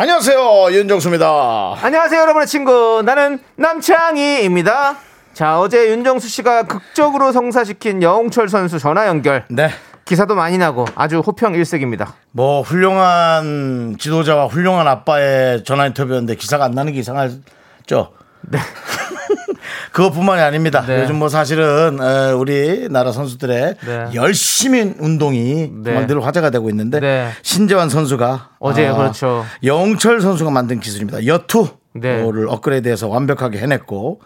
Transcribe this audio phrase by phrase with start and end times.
[0.00, 1.74] 안녕하세요 윤정수입니다.
[1.82, 3.02] 안녕하세요, 여러분의 친구.
[3.04, 4.96] 나는 남창희입니다.
[5.34, 9.44] 자, 어제 윤정수 씨가 극적으로 성사시킨 여홍철 선수 전화 연결.
[9.50, 9.68] 네.
[10.06, 12.14] 기사도 많이 나고 아주 호평 일색입니다.
[12.30, 18.14] 뭐 훌륭한 지도자와 훌륭한 아빠의 전화 인터뷰였는데 기사가 안 나는 게 이상하죠.
[18.48, 18.58] 네.
[19.92, 20.84] 그것뿐만이 아닙니다.
[20.86, 21.02] 네.
[21.02, 24.08] 요즘 뭐 사실은 에, 우리나라 선수들의 네.
[24.14, 25.82] 열심히 운동이 네.
[25.84, 27.30] 정말 늘 화제가 되고 있는데 네.
[27.42, 29.44] 신재환 선수가 어제 아, 그렇죠.
[29.64, 31.26] 영철 선수가 만든 기술입니다.
[31.26, 32.24] 여투를 네.
[32.48, 34.20] 업그레이드해서 완벽하게 해냈고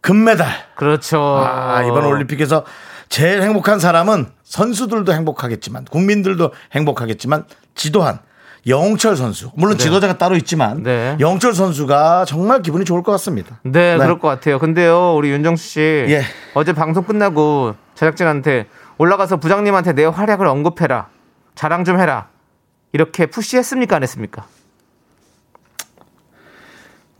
[0.00, 0.46] 금메달.
[0.74, 1.20] 그렇죠.
[1.22, 2.64] 아, 이번 올림픽에서
[3.08, 8.18] 제일 행복한 사람은 선수들도 행복하겠지만 국민들도 행복하겠지만 지도한
[8.66, 9.50] 영철 선수.
[9.54, 11.16] 물론 지도자가 따로 있지만 네.
[11.18, 13.58] 영철 선수가 정말 기분이 좋을 것 같습니다.
[13.64, 14.58] 네, 그럴 것 같아요.
[14.58, 15.80] 근데요, 우리 윤정수 씨.
[15.80, 16.22] 예.
[16.54, 18.66] 어제 방송 끝나고 제작진한테
[18.98, 21.08] 올라가서 부장님한테 내 활약을 언급해라.
[21.54, 22.28] 자랑 좀 해라.
[22.92, 23.96] 이렇게 푸시했습니까?
[23.96, 24.46] 안 했습니까?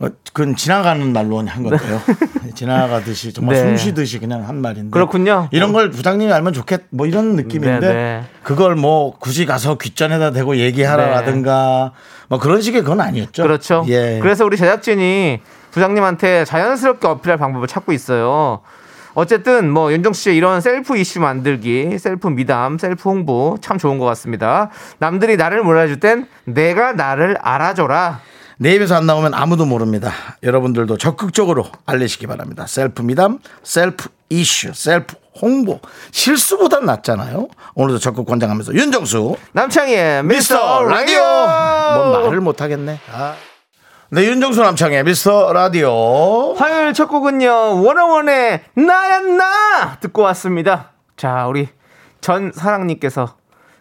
[0.03, 2.01] 어, 그건 지나가는 말로 한 건데요.
[2.55, 3.61] 지나가듯이 정말 네.
[3.61, 4.89] 숨 쉬듯이 그냥 한 말인데.
[4.91, 5.47] 그렇군요.
[5.51, 8.23] 이런 걸 부장님이 알면 좋겠 뭐 이런 느낌인데 네, 네.
[8.43, 11.93] 그걸 뭐 굳이 가서 귓전에다 대고 얘기하라라든가
[12.27, 13.43] 뭐 그런 식의 그건 아니었죠.
[13.43, 13.85] 그렇죠.
[13.87, 14.19] 예.
[14.21, 15.39] 그래서 우리 제작진이
[15.71, 18.59] 부장님한테 자연스럽게 어필할 방법을 찾고 있어요.
[19.15, 24.05] 어쨌든 뭐 윤정수 씨의 이런 셀프 이슈 만들기, 셀프 미담, 셀프 홍보 참 좋은 것
[24.05, 24.69] 같습니다.
[24.97, 28.19] 남들이 나를 몰라줄 땐 내가 나를 알아줘라.
[28.57, 30.11] 내 입에서 안 나오면 아무도 모릅니다.
[30.43, 32.65] 여러분들도 적극적으로 알리시기 바랍니다.
[32.67, 35.79] 셀프 미담, 셀프 이슈, 셀프 홍보.
[36.11, 37.47] 실수보단 낫잖아요.
[37.75, 41.19] 오늘도 적극 권장하면서 윤정수 남창희의 미스터 라디오.
[41.19, 42.99] 뭔 말을 못 하겠네.
[43.11, 43.35] 아.
[44.09, 46.53] 네, 윤정수 남창희의 미스터 라디오.
[46.53, 50.91] 화요일 첫 곡은요 워너원의 나야 나 듣고 왔습니다.
[51.17, 51.67] 자 우리
[52.21, 53.35] 전 사랑님께서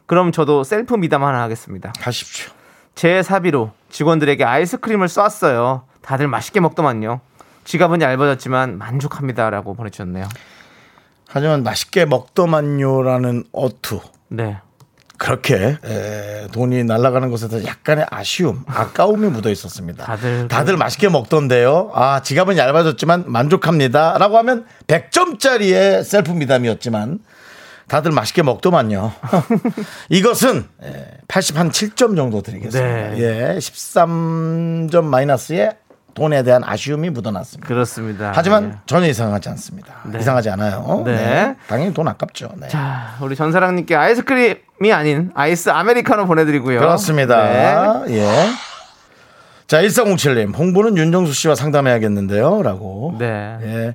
[0.07, 1.93] 그럼 저도 셀프 미담 하나 하겠습니다.
[2.01, 2.51] 가십시오.
[2.95, 5.85] 제 사비로 직원들에게 아이스크림을 쐈어요.
[6.03, 7.21] 다들 맛있게 먹더만요.
[7.65, 10.29] 지갑은 얇아졌지만 만족합니다라고 보내주셨네요.
[11.29, 14.01] 하지만 맛있게 먹더만요라는 어투.
[14.29, 14.59] 네.
[15.17, 20.05] 그렇게 에, 돈이 날아가는 것에 약간의 아쉬움, 아까움이 묻어 있었습니다.
[20.49, 21.93] 다들 맛있게 먹던데요.
[21.95, 27.21] 아 지갑은 얇아졌지만 만족합니다라고 하면 100점짜리의 셀프 미담이었지만
[27.89, 29.13] 다들 맛있게 먹더만요.
[30.09, 30.65] 이것은
[31.29, 32.81] 80한 7점 정도 드리겠습니다.
[32.81, 33.19] 네.
[33.19, 35.77] 예, 13점 마이너스에
[36.15, 37.67] 돈에 대한 아쉬움이 묻어났습니다.
[37.67, 38.33] 그렇습니다.
[38.35, 38.77] 하지만 네.
[38.87, 39.95] 전혀 이상하지 않습니다.
[40.05, 40.19] 네.
[40.21, 41.03] 이상하지 않아요.
[41.07, 41.57] 네.
[41.69, 42.51] 당연히 돈 아깝죠.
[42.57, 42.69] 네.
[42.69, 46.81] 자, 우리 전사랑님께 아이스크림이 아닌 아이스 아메리카노 보내드리고요.
[46.81, 48.05] 그렇습니다.
[48.07, 48.19] 네.
[48.19, 48.51] 예.
[49.67, 52.63] 자, 1407님, 홍보는 윤정수 씨와 상담해야겠는데요.
[52.63, 53.17] 라고.
[53.19, 53.57] 네.
[53.63, 53.95] 예.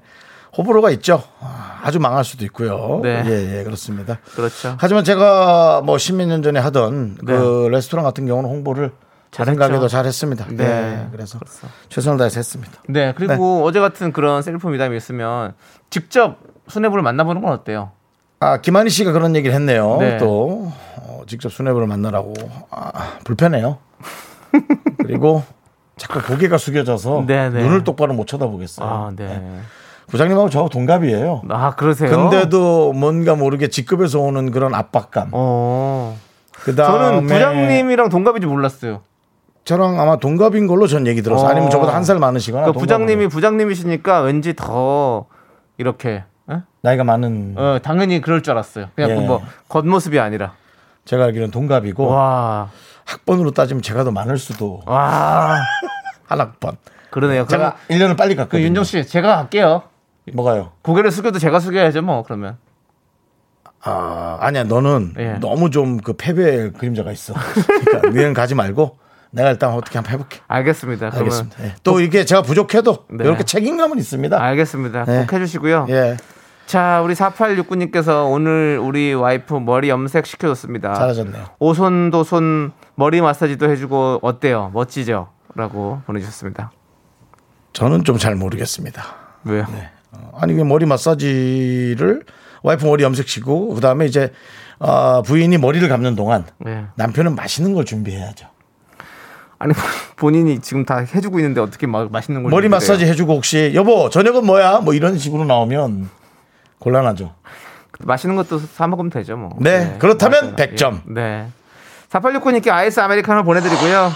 [0.57, 1.23] 호불호가 있죠.
[1.39, 2.99] 아, 아주 망할 수도 있고요.
[3.03, 3.23] 네.
[3.25, 4.19] 예, 예, 그렇습니다.
[4.35, 4.75] 그렇죠.
[4.79, 7.33] 하지만 제가 뭐 십몇 년 전에 하던 네.
[7.33, 8.91] 그 레스토랑 같은 경우는 홍보를.
[9.29, 10.47] 생각에도 잘했습니다.
[10.51, 10.63] 네.
[10.63, 11.37] 예, 그래서
[11.89, 12.71] 최선을 다해서 했습니다.
[12.87, 15.53] 네, 그리고 어제 같은 그런 셀프 미담이 있으면
[15.89, 17.91] 직접 수뇌부를 만나보는 건 어때요?
[18.39, 19.97] 아, 김한희 씨가 그런 얘기를 했네요.
[19.99, 20.17] 네.
[20.17, 22.33] 또 어, 직접 수뇌부를 만나라고
[22.71, 23.77] 아, 불편해요.
[24.99, 25.43] 그리고
[25.97, 27.63] 자꾸 고개가 숙여져서 네, 네.
[27.63, 28.87] 눈을 똑바로 못 쳐다보겠어요.
[28.87, 29.61] 아, 네.
[30.07, 31.43] 부장님하고 저하고 동갑이에요.
[31.49, 32.09] 아, 그러세요?
[32.09, 35.29] 근데도 뭔가 모르게 직급에서 오는 그런 압박감.
[35.33, 36.17] 어.
[36.53, 39.01] 그다음에 저는 부장님이랑 동갑인지 몰랐어요.
[39.65, 41.49] 저랑 아마 동갑인 걸로 전 얘기 들어서 어.
[41.49, 43.27] 아니면 저보다 한 살 많으시거나 그러니까 부장님이.
[43.27, 45.25] 부장님이시니까 왠지 더
[45.77, 46.55] 이렇게 에?
[46.81, 48.87] 나이가 많은 어, 당연히 그럴 줄 알았어요.
[48.95, 49.15] 그냥 예.
[49.15, 50.53] 뭐 겉모습이 아니라.
[51.03, 52.69] 제가 알기로는 동갑이고 와.
[53.05, 55.57] 학번으로 따지면 제가 더 많을 수도 와.
[56.27, 56.77] 한 학번.
[57.11, 57.45] 그러네요.
[57.47, 58.65] 제가 1년을 빨리 그 갔거든요.
[58.67, 59.83] 윤정 씨 제가 할게요.
[60.33, 60.71] 뭐가요?
[60.81, 62.57] 고개를 숙여도 제가 숙여야죠, 뭐 그러면.
[63.81, 65.33] 아, 아니야, 너는 예.
[65.39, 67.33] 너무 좀 그 패배의 그림자가 있어.
[67.33, 68.97] 그러니까 너는 가지 말고
[69.31, 70.39] 내가 일단 어떻게 한번 해볼게.
[70.47, 71.11] 알겠습니다.
[71.13, 71.63] 알겠습니다.
[71.63, 71.75] 예.
[71.83, 73.23] 또 이렇게 제가 부족해도 네.
[73.25, 74.41] 이렇게 책임감은 있습니다.
[74.41, 75.05] 알겠습니다.
[75.05, 75.19] 네.
[75.21, 75.85] 꼭 해주시고요.
[75.89, 76.17] 예,
[76.65, 80.93] 자, 우리 4869님께서 오늘 우리 와이프 머리 염색 시켜줬습니다.
[80.93, 81.45] 잘하셨네요.
[81.59, 84.71] 오손도 손 머리 마사지도 해주고 어때요?
[84.73, 85.29] 멋지죠?
[85.55, 86.71] 라고 보내주셨습니다.
[87.73, 89.03] 저는 좀 잘 모르겠습니다.
[89.45, 89.63] 왜요?
[89.69, 89.89] 어,
[90.33, 92.23] 아니 왜 머리 마사지를
[92.63, 94.31] 와이프 머리 염색시고 그 다음에 이제
[94.79, 96.85] 어, 부인이 머리를 감는 동안 네.
[96.95, 98.47] 남편은 맛있는 걸 준비해야죠.
[99.59, 99.73] 아니
[100.17, 102.69] 본인이 지금 다 해주고 있는데 어떻게 막 맛있는 걸 머리?
[102.69, 104.79] 마사지 해주고 혹시 여보 저녁은 뭐야?
[104.81, 106.09] 뭐 이런 식으로 나오면
[106.79, 107.33] 곤란하죠.
[107.99, 109.49] 맛있는 것도 사 먹으면 되죠 뭐.
[109.59, 110.55] 네, 그렇다면 맞아요.
[110.55, 111.01] 100점.
[111.09, 111.13] 예.
[111.13, 111.47] 네.
[112.09, 114.11] 4869님께 아이스 아메리카노 보내드리고요.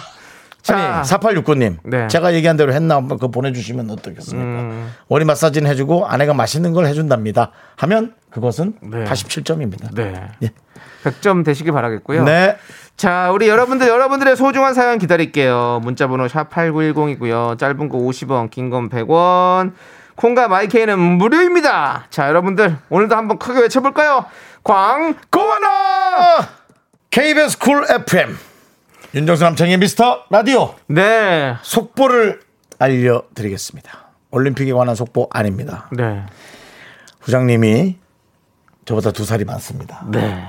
[0.62, 2.08] 자, 아니 4869님 네.
[2.08, 4.62] 제가 얘기한 대로 했나 한번 그거 보내주시면 어떻겠습니까?
[4.62, 4.94] 음.
[5.08, 7.52] 머리 마사지는 해주고 아내가 맛있는 걸 해준답니다.
[7.78, 9.04] 하면 그것은 네.
[9.06, 9.94] 87점입니다.
[9.96, 10.14] 네.
[10.44, 10.52] 예.
[11.04, 12.24] 100점 되시길 바라겠고요.
[12.24, 12.58] 네.
[12.96, 15.80] 자, 우리 여러분들 여러분들의 소중한 사연 기다릴게요.
[15.82, 17.58] 문자 번호 샵 8910이고요.
[17.58, 19.74] 짧은 거 50원, 긴 건 100원.
[20.16, 22.06] 콩과 마이케이는 무료입니다.
[22.12, 24.26] 자, 여러분들 오늘도 한번 크게 외쳐 볼까요?
[24.64, 26.46] 광 고마워!
[27.10, 28.38] KBS 쿨 FM
[29.14, 31.56] 윤정수 남창희의 미스터 라디오 네.
[31.64, 32.40] 속보를
[32.80, 33.92] 알려드리겠습니다.
[34.32, 35.90] 올림픽에 관한 속보 아닙니다.
[35.92, 36.24] 네.
[37.20, 37.98] 부장님이
[38.86, 40.06] 저보다 두 살이 많습니다.
[40.10, 40.48] 네.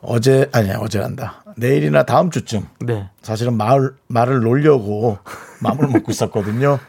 [0.00, 1.44] 어제 아니야 어제란다.
[1.56, 3.08] 내일이나 다음 주쯤 네.
[3.22, 5.18] 사실은 말 말을 놓으려고
[5.62, 6.80] 마음을 먹고 있었거든요.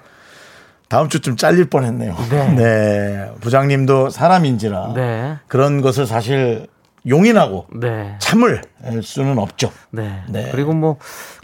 [0.87, 2.15] 다음 주쯤 잘릴 뻔했네요.
[2.31, 2.53] 네.
[2.55, 3.31] 네.
[3.41, 5.37] 부장님도 사람인지라 네.
[5.47, 6.67] 그런 것을 사실
[7.09, 8.15] 용인하고 네.
[8.19, 8.61] 참을
[9.01, 9.71] 수는 없죠.
[9.89, 10.23] 네.
[10.29, 10.49] 네.
[10.51, 10.97] 그리고 뭐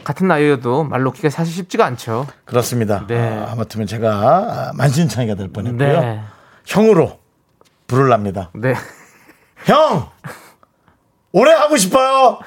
[0.04, 2.28] 같은 나이여도 말 놓기가 사실 쉽지가 않죠.
[2.46, 3.06] 그렇습니다.
[3.08, 3.20] 네.
[3.20, 6.02] 아, 아무튼 제가 만신창이가 될 뻔했고요.
[6.02, 6.22] 네.
[6.66, 7.20] 형으로
[7.88, 8.52] 부를랍니다.
[8.54, 8.76] 네.
[9.66, 10.10] 형
[11.32, 12.40] 오래 하고 싶어요.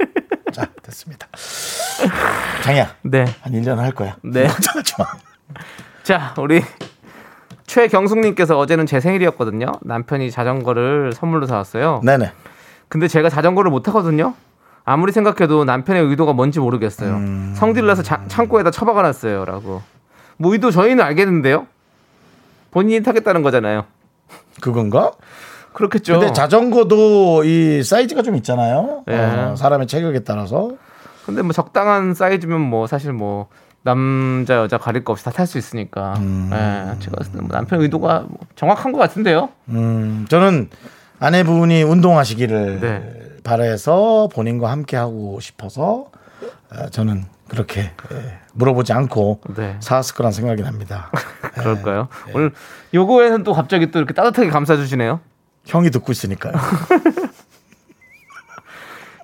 [0.52, 1.26] 자 됐습니다.
[2.62, 3.24] 장이야 네.
[3.42, 4.16] 한 1년 할 거야.
[4.22, 4.46] 네.
[4.48, 5.06] 걱정하지 마.
[6.02, 6.62] 자, 우리
[7.66, 9.66] 최경숙님께서 어제는 제 생일이었거든요.
[9.82, 12.00] 남편이 자전거를 선물로 사왔어요.
[12.04, 12.32] 네네.
[12.90, 14.34] 근데 제가 자전거를 못 타거든요.
[14.84, 17.14] 아무리 생각해도 남편의 의도가 뭔지 모르겠어요.
[17.14, 17.52] 음.
[17.56, 19.80] 성질을 내서 자- 창고에다 처박아 놨어요라고.
[20.36, 21.66] 뭐 의도 저희는 알겠는데요.
[22.72, 23.84] 본인이 타겠다는 거잖아요.
[24.60, 25.12] 그건가?
[25.72, 26.18] 그렇겠죠.
[26.18, 29.04] 근데 자전거도 이 사이즈가 좀 있잖아요.
[29.06, 29.16] 네.
[29.16, 30.72] 어, 사람의 체격에 따라서.
[31.26, 33.46] 근데 뭐 적당한 사이즈면 뭐 사실 뭐
[33.82, 36.14] 남자 여자 가릴 거 없이 다 탈 수 있으니까.
[36.18, 36.50] 음.
[36.52, 39.50] 예, 제가 때뭐 남편 의도가 뭐 정확한 것 같은데요.
[39.68, 40.68] 음, 저는
[41.20, 43.20] 아내분이 운동하시기를 네.
[43.44, 46.06] 바라서 본인과 함께 하고 싶어서
[46.72, 49.76] 어, 저는 그렇게 예, 물어보지 않고 네.
[49.80, 51.10] 사왔을 거란 생각이 납니다.
[51.54, 52.08] 그럴까요?
[52.26, 52.32] 네.
[52.34, 52.52] 오늘
[52.94, 55.20] 요거에는 또 갑자기 또 이렇게 따뜻하게 감싸 주시네요.
[55.66, 56.54] 형이 듣고 있으니까요.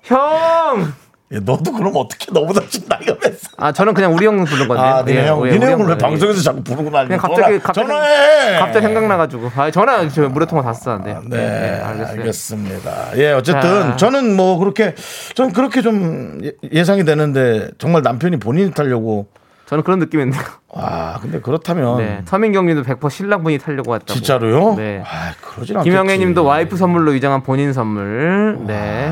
[0.03, 0.93] 형!
[1.33, 3.51] 예, 너도 그럼 어떻게 너보다 지금 나이가 몇 살?
[3.57, 4.81] 아 저는 그냥 우리 형 부른 건데.
[4.81, 5.97] 아, 니네 형, 예, 니네 형을 왜 예.
[5.97, 8.59] 방송에서 자꾸 부르고 난리 그냥 갑자기 갑자기 전화해.
[8.59, 9.51] 갑자기 생각나가지고.
[9.57, 11.19] 아 전화 저 무료통화 다 썼는데.
[11.25, 12.19] 네, 네, 알겠어요.
[12.19, 13.17] 알겠습니다.
[13.17, 13.95] 예, 어쨌든 자.
[13.97, 14.95] 저는 뭐 그렇게
[15.35, 19.27] 전 그렇게 좀 예- 예상이 되는데 정말 남편이 본인이 타려고
[19.65, 20.41] 저는 그런 느낌인데요.
[20.69, 22.21] 와, 근데 그렇다면 네.
[22.25, 24.13] 서민경님도 100% 신랑분이 타려고 왔다고.
[24.13, 24.75] 진짜로요?
[24.75, 25.03] 네.
[25.05, 25.89] 아, 그러진 않겠지.
[25.89, 28.59] 김영애님도 와이프 선물로 위장한 본인 선물.
[28.65, 29.11] 네.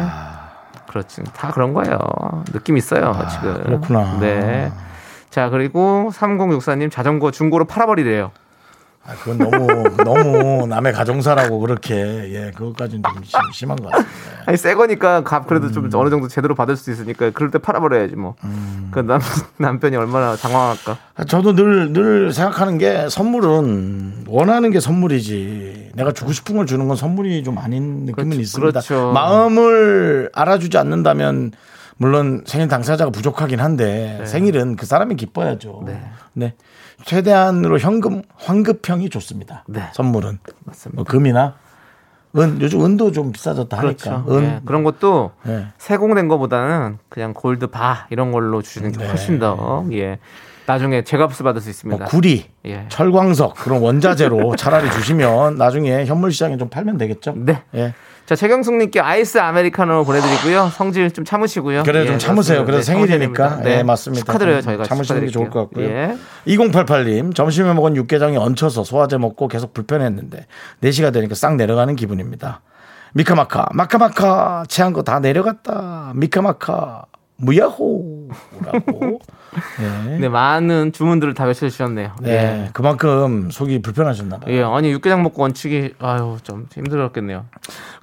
[0.95, 1.23] 그렇지.
[1.33, 1.97] 다 그런 거예요.
[2.53, 3.61] 느낌 있어요 지금.
[3.63, 4.17] 그렇구나.
[4.21, 4.71] 네.
[5.29, 8.31] 자 그리고 3064님 자전거 중고로 팔아버리래요.
[9.07, 14.15] 아, 그건 너무 너무 남의 가정사라고 그렇게 예, 그것까지는 좀 심- 심한 것 같습니다.
[14.47, 15.71] 아니 새 거니까 값 그래도 음.
[15.71, 18.35] 좀 어느 정도 제대로 받을 수 있으니까 그럴 때 팔아버려야지 뭐.
[18.43, 18.89] 음.
[18.91, 19.21] 그남
[19.57, 20.97] 남편이 얼마나 당황할까.
[21.27, 25.91] 저도 늘, 늘 생각하는 게 선물은 원하는 게 선물이지.
[25.95, 28.41] 내가 주고 싶은 걸 주는 건 선물이 좀 아닌 느낌은 그렇죠.
[28.41, 28.79] 있습니다.
[28.81, 29.11] 그렇죠.
[29.13, 31.51] 마음을 알아주지 않는다면
[31.97, 35.83] 물론 생일 당사자가 부족하긴 한데 생일은 그 사람이 기뻐야죠.
[35.85, 36.01] 네.
[36.33, 36.53] 네.
[37.05, 39.63] 최대한으로 현금, 환급형이 좋습니다.
[39.67, 39.83] 네.
[39.93, 40.39] 선물은.
[40.65, 40.95] 맞습니다.
[40.95, 41.55] 뭐 금이나
[42.37, 44.23] 은, 요즘 은도 좀 비싸졌다 하니까.
[44.23, 44.37] 그렇죠.
[44.37, 44.43] 은.
[44.43, 45.67] 예, 그런 것도 네.
[45.77, 50.19] 세공된 거보다는 그냥 골드 바 이런 걸로 주시는 게 훨씬 더 예.
[50.65, 52.05] 나중에 제값을 받을 수뭐 있습니다.
[52.05, 52.87] 구리, 예.
[52.89, 57.35] 철광석 그런 원자재로 차라리 주시면 나중에 현물 시장에 좀 팔면 되겠죠.
[57.37, 57.61] 네.
[57.75, 57.93] 예.
[58.25, 60.69] 자, 최경숙님께 아이스 아메리카노 보내드리고요.
[60.73, 61.83] 성질 좀 참으시고요.
[61.83, 62.65] 그래 좀 예, 참으세요.
[62.65, 62.65] 그렇습니다.
[62.65, 63.49] 그래서 네, 생일이니까.
[63.49, 63.77] 성질입니다.
[63.77, 64.25] 네, 맞습니다.
[64.25, 64.55] 축하드려요.
[64.61, 65.87] 좀 저희가 참으시는 게 좋을 것 같고요.
[65.87, 66.17] 축하드릴게요.
[66.71, 70.47] 2088님 점심에 먹은 육개장이 얹혀서 소화제 먹고 계속 불편했는데
[70.81, 72.61] 4시가 되니까 싹 내려가는 기분입니다.
[73.13, 76.13] 미카마카 마카마카 체한 거 다 내려갔다.
[76.15, 77.05] 미카마카
[77.37, 79.19] 무야호라고.
[79.81, 80.09] 예.
[80.09, 80.17] 네.
[80.19, 82.11] 네, 많은 주문들을 다 외쳐 주셨네요.
[82.21, 84.53] 네, 그만큼 속이 불편하셨나 봐요.
[84.53, 87.45] 예, 아니 육개장 먹고 얹히기 아유 좀 힘들었겠네요.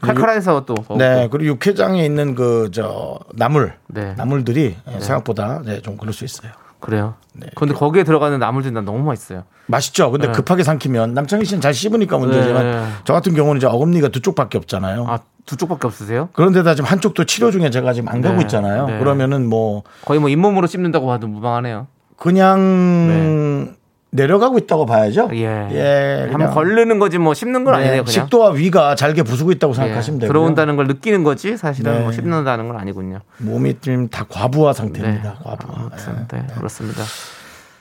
[0.01, 0.97] 칼칼해서 또 먹고.
[0.97, 4.15] 네, 그리고 육회장에 있는 그 저 나물, 네.
[4.17, 6.53] 나물들이 생각보다 네, 좀 그럴 수 있어요.
[6.81, 7.15] 그래요.
[7.35, 7.47] 네.
[7.55, 9.45] 근데 거기에 들어가는 나물들이 난 너무 맛있어요.
[9.67, 10.11] 맛있죠.
[10.11, 12.87] 근데 급하게 삼키면 남창희 씨는 잘 씹으니까 문제지만 네.
[13.05, 15.05] 저 같은 경우는 이제 어금니가 두 쪽밖에 없잖아요.
[15.09, 16.29] 아 두 쪽밖에 없으세요?
[16.33, 18.43] 그런데다 지금 한쪽도 치료 중에 제가 지금 안 가고 네.
[18.43, 18.87] 있잖아요.
[18.87, 18.99] 네.
[18.99, 21.89] 그러면은 뭐 거의 뭐 잇몸으로 씹는다고 봐도 무방하네요.
[22.17, 23.75] 그냥
[24.11, 25.31] 내려가고 있다고 봐야죠.
[25.33, 25.69] 예.
[25.73, 26.51] 예, 한번.
[26.51, 28.05] 걸르는 거지 뭐 씹는 건 네, 아니네요.
[28.05, 28.13] 그냥.
[28.13, 30.33] 식도와 위가 잘게 부수고 있다고 예, 생각하시면 되고요.
[30.33, 32.01] 들어온다는 걸 느끼는 거지 사실은 네.
[32.01, 33.21] 뭐 씹는다는 건 아니군요.
[33.39, 34.79] 몸이 좀다 과부하 네.
[34.79, 35.35] 상태입니다.
[35.43, 35.91] 과부하.
[36.09, 37.03] 아무튼 네, 그렇습니다.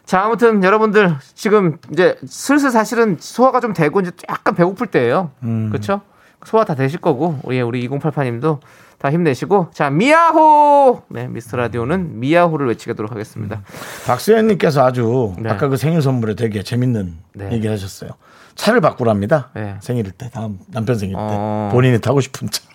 [0.05, 5.31] 자, 아무튼 여러분들 지금 이제 슬슬 사실은 소화가 좀 되고 이제 약간 배고플 때예요.
[5.43, 5.69] 음.
[5.69, 6.01] 그렇죠?
[6.45, 8.59] 소화 다 되실 거고 우리 우리 2088님도
[8.97, 13.61] 다 힘내시고 자 미야호 네 미스터 라디오는 미야호를 외치도록 하겠습니다.
[14.05, 15.49] 박수현님께서 아주 네.
[15.49, 17.51] 아까 그 생일 선물에 되게 재밌는 네.
[17.51, 18.11] 얘기를 하셨어요.
[18.55, 19.49] 차를 바꾸랍니다.
[19.55, 19.75] 네.
[19.81, 21.69] 생일 때 다음 남편 생일 때 어.
[21.71, 22.61] 본인이 타고 싶은 차.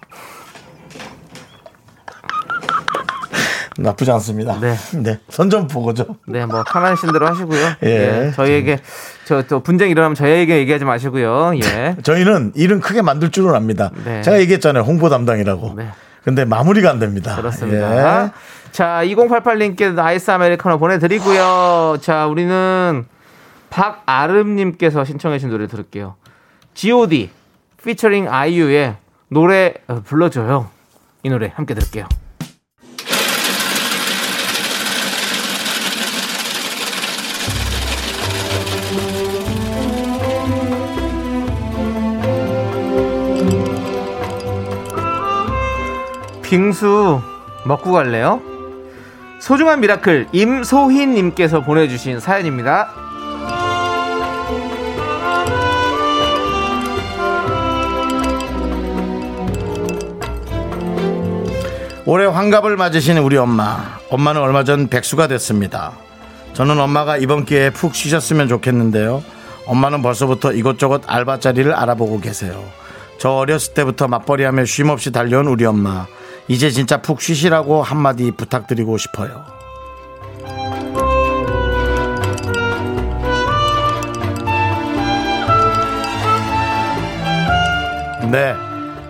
[3.79, 4.59] 나쁘지 않습니다.
[4.59, 4.75] 네.
[4.95, 5.21] 네.
[5.29, 6.17] 선전포고죠.
[6.27, 7.61] 네, 뭐 편하신 대로 하시고요.
[7.85, 8.27] 예.
[8.27, 8.79] 예, 저희에게
[9.27, 11.53] 저 또 분쟁 일어나면 저희에게 얘기하지 마시고요.
[11.63, 11.97] 예.
[12.03, 13.91] 저희는 일은 크게 만들 줄은 압니다.
[14.05, 14.23] 네.
[14.23, 14.85] 제가 얘기했잖아요.
[14.85, 15.75] 홍보 담당이라고.
[15.77, 15.89] 네.
[16.23, 17.35] 근데 마무리가 안 됩니다.
[17.37, 18.25] 그렇습니다.
[18.27, 18.31] 예.
[18.71, 21.99] 자, 2088님께 아이스 아메리카노 보내드리고요.
[22.01, 23.05] 자, 우리는
[23.71, 26.15] 박아름님께서 신청해주신 노래 들을게요.
[26.75, 27.31] G.O.D.
[27.85, 28.97] 피처링 아이유의
[29.29, 30.69] 노래 어, 불러줘요.
[31.23, 32.07] 이 노래 함께 들을게요.
[46.57, 47.21] 빙수
[47.67, 48.41] 먹고 갈래요?
[49.41, 52.89] 소중한 miracle 임소희님께서 보내주신 사연입니다.
[62.07, 63.99] 올해 환갑을 맞으신 우리 엄마.
[64.09, 65.93] 엄마는 얼마 전 백수가 됐습니다.
[66.55, 69.23] 저는 엄마가 이번 기회에 푹 쉬셨으면 좋겠는데요.
[69.67, 72.65] 엄마는 벌써부터 이것저것 알바 자리를 알아보고 계세요.
[73.19, 76.07] 저 어렸을 때부터 맞벌이하며 쉼없이 달려온 우리 엄마.
[76.49, 79.45] 이제 진짜 푹 쉬시라고 한마디 부탁드리고 싶어요.
[88.31, 88.55] 네.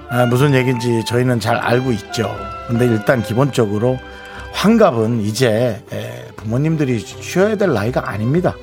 [0.08, 2.34] 아, 무슨 얘기인지 저희는 잘 알고 있죠.
[2.68, 3.98] 근데 일단 기본적으로
[4.52, 8.54] 환갑은 이제 에, 부모님들이 쉬어야 될 나이가 아닙니다.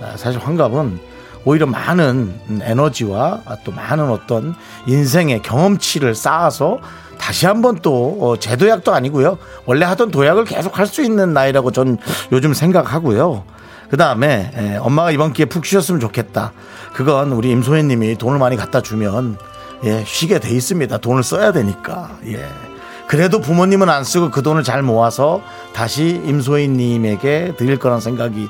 [0.00, 0.98] 아, 사실 환갑은
[1.44, 4.54] 오히려 많은 에너지와 또 많은 어떤
[4.86, 6.78] 인생의 경험치를 쌓아서
[7.22, 9.38] 다시 한번 또 어, 제도약도 아니고요.
[9.64, 11.96] 원래 하던 도약을 계속 할 수 있는 나이라고 전
[12.32, 13.44] 요즘 생각하고요.
[13.88, 16.52] 그 다음에 엄마가 이번 기회에 푹 쉬셨으면 좋겠다.
[16.94, 19.38] 그건 우리 임소혜 님이 돈을 많이 갖다 주면
[19.84, 20.98] 예, 쉬게 돼 있습니다.
[20.98, 22.10] 돈을 써야 되니까.
[22.26, 22.44] 예.
[23.06, 28.48] 그래도 부모님은 안 쓰고 그 돈을 잘 모아서 다시 임소희 님에게 드릴 거란 생각이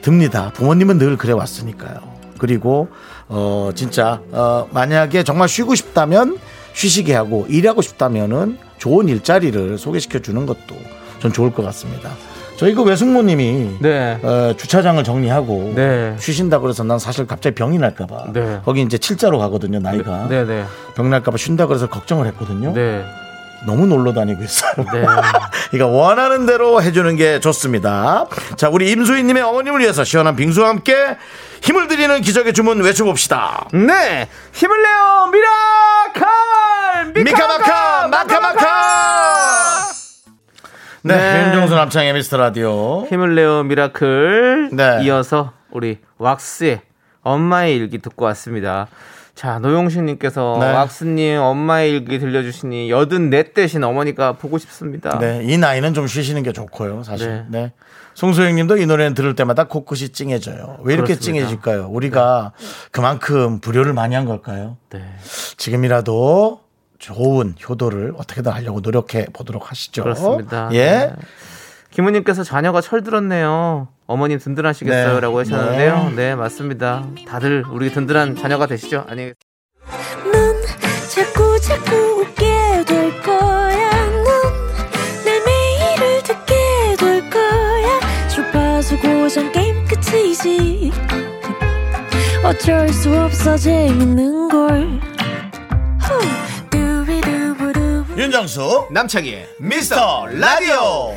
[0.00, 0.50] 듭니다.
[0.54, 1.96] 부모님은 늘 그래 왔으니까요.
[2.38, 2.88] 그리고
[3.28, 6.38] 어 진짜 어 만약에 정말 쉬고 싶다면
[6.74, 10.76] 쉬시게 하고 일하고 싶다면은 좋은 일자리를 소개시켜 주는 것도
[11.20, 12.10] 전 좋을 것 같습니다.
[12.56, 14.18] 저희 그 외숙모님이 네.
[14.22, 16.14] 어, 주차장을 정리하고 네.
[16.18, 18.60] 쉬신다 그래서 난 사실 갑자기 병이 날까봐 네.
[18.64, 20.64] 거기 이제 칠자로 가거든요 나이가 네, 네.
[20.94, 22.72] 병 날까봐 쉰다 그래서 걱정을 했거든요.
[23.60, 23.66] 네.
[23.66, 24.72] 너무 놀러 다니고 있어요.
[24.76, 25.06] 네.
[25.70, 28.26] 그러니까 원하는 대로 해주는 게 좋습니다.
[28.56, 30.94] 자, 우리 임수희님의 어머님을 위해서 시원한 빙수와 함께
[31.62, 33.68] 힘을 드리는 기적의 주문 외쳐봅시다.
[33.72, 34.28] 네.
[34.52, 38.64] 힘을 내요 miracle 미카마카 마카마카.
[41.02, 41.46] 네, 네.
[41.48, 43.06] 윤정수 남창희의 미스터 라디오.
[43.10, 45.00] 힘을 내요 miracle 네.
[45.04, 46.80] 이어서 우리 왁스의
[47.22, 48.86] 엄마의 일기 듣고 왔습니다.
[49.34, 50.72] 자 노용식님께서 네.
[50.72, 55.18] 왁스님 엄마의 일기 들려주시니 여든 넷 대신 어머니가 보고 싶습니다.
[55.18, 57.46] 네, 이 나이는 좀 쉬시는 게 좋고요, 사실.
[57.48, 57.62] 네.
[57.62, 57.72] 네.
[58.14, 60.78] 송소영 님도 이 노래는 들을 때마다 코끝이 찡해져요.
[60.82, 61.46] 왜 이렇게 그렇습니다.
[61.48, 61.88] 찡해질까요?
[61.88, 62.52] 우리가
[62.92, 64.76] 그만큼 불효를 많이 한 걸까요?
[64.90, 65.02] 네.
[65.56, 66.60] 지금이라도
[66.98, 70.04] 좋은 효도를 어떻게든 하려고 노력해 보도록 하시죠.
[70.04, 70.68] 그렇습니다.
[70.72, 70.84] 예.
[70.84, 71.12] 네.
[71.90, 73.88] 김우님께서 자녀가 철들었네요.
[74.06, 75.50] 어머님 든든하시겠어요라고 네.
[75.50, 76.12] 하셨는데요.
[76.16, 76.34] 네.
[76.34, 77.06] 맞습니다.
[77.26, 79.04] 다들 우리 든든한 자녀가 되시죠.
[79.08, 79.32] 아니
[80.32, 80.62] 넌
[81.14, 83.90] 자꾸 자꾸 웃게 될 거야.
[84.10, 88.28] 넌내 매일을 듣게 될 거야.
[88.28, 90.92] 주파수 고정 게임 끝이지.
[92.44, 95.00] 어쩔 수 없어 재밌는 걸.
[98.16, 101.16] 윤정수 남창희의 미스터 라디오.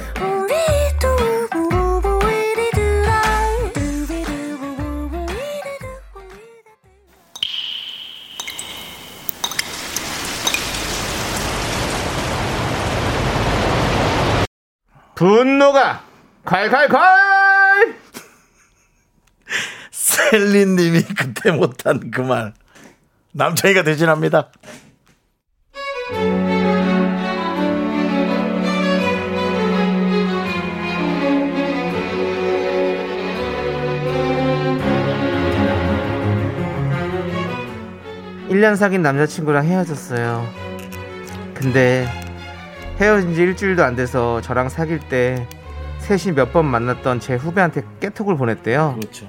[15.17, 16.03] 분노가
[16.45, 17.95] 칼칼칼
[19.89, 22.53] 셀린님이 그때 못한 그 말.
[23.33, 24.51] 남창이가 대신합니다.
[38.49, 40.45] 1년 사귄 남자친구랑 헤어졌어요.
[41.55, 42.26] 근데
[42.99, 45.47] 헤어진 지 일주일도 안 돼서 저랑 사귈 때
[45.99, 48.95] 셋이 몇 번 만났던 제 후배한테 깨톡을 보냈대요.
[48.99, 49.27] 그렇죠.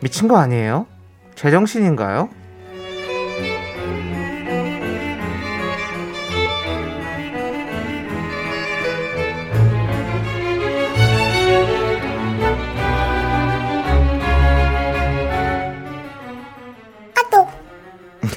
[0.00, 0.86] 미친 거 아니에요?
[1.34, 2.28] 제정신인가요?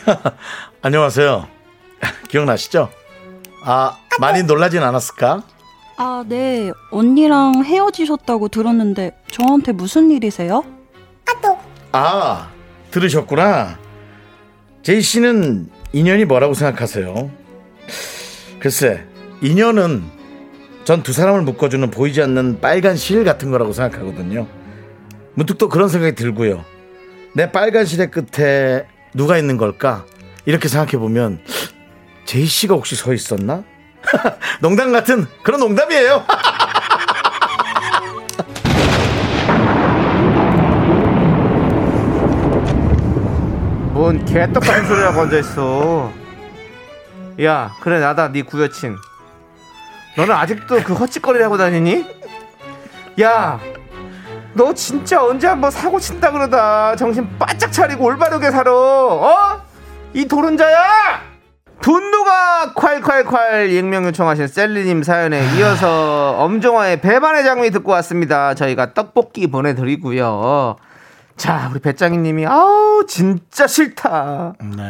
[0.81, 1.47] 안녕하세요.
[2.29, 2.89] 기억나시죠?
[3.69, 5.43] 아, 많이 놀라진 않았을까?
[5.97, 6.71] 아, 네.
[6.91, 10.63] 언니랑 헤어지셨다고 들었는데 저한테 무슨 일이세요?
[11.91, 12.49] 아,
[12.91, 13.77] 들으셨구나.
[14.83, 17.29] 제이 씨는 인연이 뭐라고 생각하세요?
[18.59, 19.03] 글쎄,
[19.41, 20.03] 인연은
[20.85, 24.47] 전 두 사람을 묶어주는 보이지 않는 빨간 실 같은 거라고 생각하거든요.
[25.33, 26.63] 문득 또 그런 생각이 들고요.
[27.33, 30.05] 내 빨간 실의 끝에 누가 있는 걸까?
[30.45, 31.39] 이렇게 생각해 보면
[32.27, 33.63] 제이 씨가 혹시 서 있었나?
[34.59, 36.25] 농담 같은 그런 농담이에요.
[43.93, 46.11] 뭔 개떡 같은 소리라고 앉아있어.
[47.43, 48.97] 야, 그래, 나다, 네 구여친.
[50.17, 52.05] 너는 아직도 그 헛짓거리를 하고 다니니?
[53.21, 53.57] 야,
[54.53, 58.73] 너 진짜 언제 한번 사고 친다 그러다 정신 바짝 차리고 올바르게 살아.
[58.75, 59.61] 어?
[60.13, 61.26] 이 도른자야!
[61.79, 68.53] 분노가 콸콸콸 익명 요청하신 셀리님 사연에 이어서 엄정화의 배반의 장미 듣고 왔습니다.
[68.55, 70.75] 저희가 떡볶이 보내드리고요.
[71.37, 74.53] 자, 우리 배짱이님이 아우 진짜 싫다.
[74.75, 74.83] 네.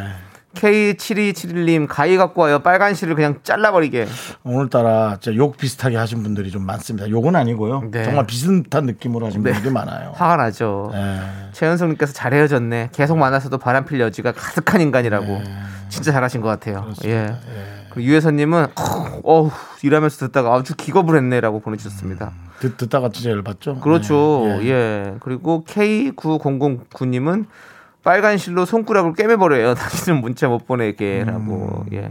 [0.57, 2.59] K7271님 가위 갖고 와요.
[2.59, 4.07] 빨간 실을 그냥 잘라버리게.
[4.43, 7.09] 오늘따라 진짜 욕 비슷하게 하신 분들이 좀 많습니다.
[7.09, 7.89] 욕은 아니고요.
[7.91, 8.03] 네.
[8.03, 9.51] 정말 비슷한 느낌으로 하신 네.
[9.53, 10.11] 분들이 많아요.
[10.15, 10.89] 화가 나죠.
[10.93, 11.19] 네.
[11.53, 12.89] 최현성님께서 잘 헤어졌네.
[12.91, 15.41] 계속 만나서도 바람필 여지가 가득한 인간이라고.
[15.89, 16.91] 진짜 잘하신 것 같아요.
[17.05, 17.33] 예.
[17.91, 18.67] 그리고 유혜선님은
[19.23, 19.49] 어우
[19.83, 22.31] 일하면서 듣다가 아주 기겁을 했네라고 보내주셨습니다.
[22.59, 23.79] 듣, 듣다가 진짜 열받죠?
[23.79, 24.43] 그렇죠.
[24.59, 24.65] 네.
[24.65, 24.69] 예.
[24.69, 25.13] 예.
[25.21, 27.45] 그리고 K9009님은
[28.03, 29.73] 빨간 실로 손가락을 꿰매버려요.
[29.75, 31.85] 다시는 문자 못 보내게라고.
[31.93, 32.09] 예.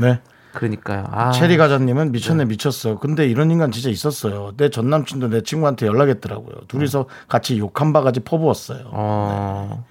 [0.00, 0.20] 네.
[0.52, 1.06] 그러니까요.
[1.10, 1.32] 아.
[1.32, 2.98] 체리 가자님은 미쳤네 미쳤어.
[3.00, 4.52] 근데 이런 인간 진짜 있었어요.
[4.56, 6.66] 내 전 남친도 내 친구한테 연락했더라고요.
[6.68, 8.84] 둘이서 같이 욕 한 바가지 퍼부었어요.
[8.92, 9.84] 어.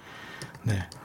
[0.62, 0.78] 네.
[0.90, 1.03] 또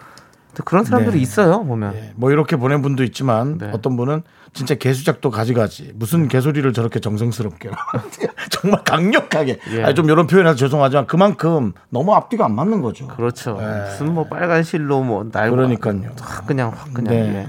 [0.63, 1.21] 그런 사람들이 네.
[1.21, 1.63] 있어요.
[1.63, 1.95] 보면.
[1.95, 3.69] 예, 뭐 이렇게 보낸 분도 있지만 네.
[3.73, 7.69] 어떤 분은 진짜 개수작도 가지가지 무슨 개소리를 저렇게 정성스럽게
[8.49, 9.83] 정말 강력하게 예.
[9.83, 13.07] 아니, 좀 이런 표현해서 죄송하지만 그만큼 너무 앞뒤가 안 맞는 거죠.
[13.07, 13.57] 그렇죠.
[13.59, 13.83] 네.
[13.85, 16.11] 무슨 뭐 빨간 실로 뭐 날고 그러니까요.
[16.19, 17.35] 확 그냥 확 그냥 네.
[17.35, 17.47] 예.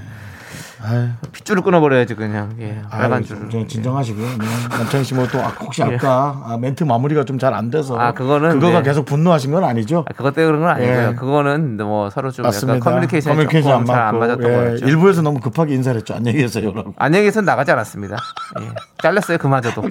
[1.31, 2.81] 핏줄을 끊어버려야지 그냥 예.
[2.89, 3.49] 빨간 줄을.
[3.49, 4.25] 좀 진정하시고요.
[4.25, 4.45] 네.
[4.77, 8.79] 남창희 씨뭐 또 혹시 아까 아, 멘트 마무리가 좀 잘 안 돼서 아, 그거는 그거가
[8.79, 8.89] 네.
[8.89, 10.05] 계속 분노하신 건 아니죠?
[10.09, 11.09] 아, 그것 때문에 그런 건 아니고요.
[11.09, 11.15] 예.
[11.15, 12.77] 그거는 뭐 서로 좀 맞습니다.
[12.77, 14.19] 약간 커뮤니케이션이 커뮤니케이션 잘안.
[14.19, 14.85] 맞았던 예, 거였죠.
[14.85, 16.13] 일부에서 너무 급하게 인사를 했죠.
[16.13, 16.93] 안녕히 계세요라고.
[16.97, 18.17] 안녕히선 나가지 않았습니다.
[18.61, 18.67] 예.
[19.01, 19.83] 잘렸어요 그마저도.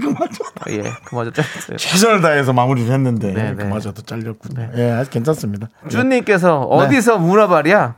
[0.70, 1.76] 예, 그마저 잘렸어요.
[1.76, 3.54] 최선을 다해서 마무리를 했는데 네, 네.
[3.54, 4.68] 그마저도 잘렸군요.
[4.76, 5.68] 예, 아주 괜찮습니다.
[5.88, 7.94] 쭈님께서 어디서 문어발이야?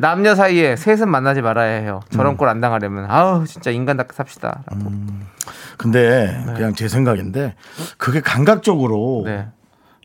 [0.00, 2.00] 남녀 사이에 셋은 만나지 말아야 해요.
[2.06, 2.16] 음.
[2.16, 4.62] 저런 꼴안 당하려면 아우 진짜 인간답게 삽시다.
[4.66, 4.90] 라고.
[5.76, 7.54] 근데 그냥 제 생각인데
[7.98, 9.48] 그게 감각적으로 네.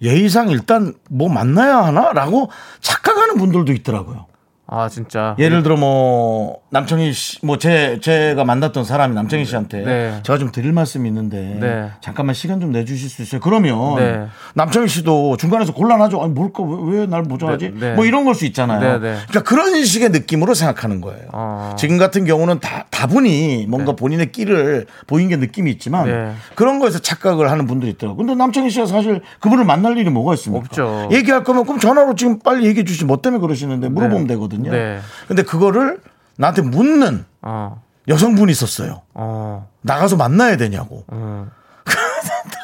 [0.01, 2.49] 예의상 일단 뭐 만나야 하나라고
[2.81, 4.25] 착각하는 분들도 있더라고요.
[4.67, 5.35] 아 진짜.
[5.37, 10.19] 예를 들어 뭐 남청희 씨, 뭐 제 제가 만났던 사람이 남청희 씨한테 네.
[10.23, 11.89] 제가 좀 드릴 말씀이 있는데 네.
[12.01, 13.41] 잠깐만 시간 좀 내주실 수 있어요?
[13.41, 14.25] 그러면 네.
[14.55, 16.21] 남청희 씨도 중간에서 곤란하죠.
[16.21, 17.73] 아니 뭘까 왜날 모자하지?
[17.75, 17.93] 네, 네.
[17.95, 18.79] 뭐 이런 걸 수 있잖아요.
[18.81, 19.17] 네, 네.
[19.29, 21.27] 그러니까 그런 식의 느낌으로 생각하는 거예요.
[21.31, 21.75] 어.
[21.77, 26.31] 지금 같은 경우는 다 다분히 뭔가 본인의 끼를 보인 게 느낌이 있지만 네.
[26.55, 28.17] 그런 거에서 착각을 하는 분들이 있더라고요.
[28.25, 30.65] 근데 남청희 씨가 사실 그분을 만날 일이 뭐가 있습니까?
[30.65, 31.07] 없죠.
[31.13, 33.05] 얘기할 거면 그럼 전화로 지금 빨리 얘기해 주시.
[33.05, 34.71] 뭐 때문에 그러시는데 물어보면 되거든 요.
[34.71, 34.99] 네.
[35.27, 35.99] 근데 그거를
[36.37, 37.81] 나한테 묻는 어.
[38.07, 39.01] 여성분이 있었어요.
[39.13, 39.67] 어.
[39.81, 41.03] 나가서 만나야 되냐고.
[41.11, 41.49] 음.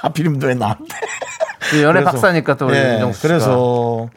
[0.02, 0.86] 하필이면 왜 나한테.
[1.72, 3.28] 그 연애 그래서- 박사니까 또 네, 윤정수 씨가.
[3.28, 4.10] 그래서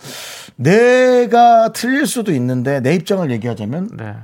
[0.57, 4.15] 내가 틀릴 수도 있는데 내 입장을 얘기하자면 네.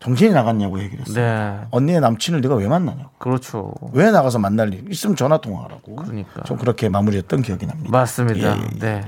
[0.00, 1.24] 정신이 나갔냐고 얘기를 했어요.
[1.60, 1.66] 네.
[1.72, 3.10] 언니의 남친을 네가 왜 만나냐고.
[3.18, 3.72] 그렇죠.
[3.92, 5.96] 왜 나가서 만날 일 있으면 전화 통화하라고.
[5.96, 6.42] 그러니까.
[6.44, 7.90] 좀 그렇게 마무리했던 기억이 납니다.
[7.90, 8.38] 맞습니다.
[8.56, 8.78] 예, 예, 예.
[8.78, 9.00] 네.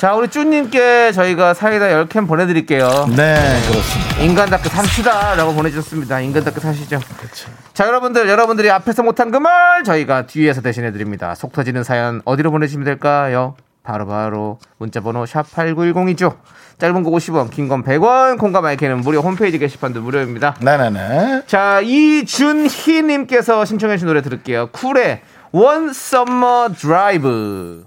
[0.00, 2.88] 자, 우리 쭈님께 저희가 사이다 10캔 보내드릴게요.
[3.14, 4.16] 네, 그렇습니다.
[4.22, 5.34] 인간답게 삽시다.
[5.34, 6.20] 라고 보내주셨습니다.
[6.20, 7.00] 인간답게 사시죠.
[7.18, 7.50] 그렇죠.
[7.74, 11.34] 자, 여러분들, 여러분들이 앞에서 못한 그 말 저희가 뒤에서 대신해드립니다.
[11.34, 13.56] 속 터지는 사연 어디로 보내주시면 될까요?
[13.82, 16.34] 바로 바로 문자번호 샵8910이죠.
[16.78, 20.54] 짧은 거 50원, 긴 건 100원, 공감 마이크는 무료 홈페이지 게시판도 무료입니다.
[20.60, 21.42] 네네네.
[21.46, 24.68] 자, 이준희님께서 신청해주신 노래 들을게요.
[24.72, 25.20] 쿨의
[25.52, 27.84] One summer drive.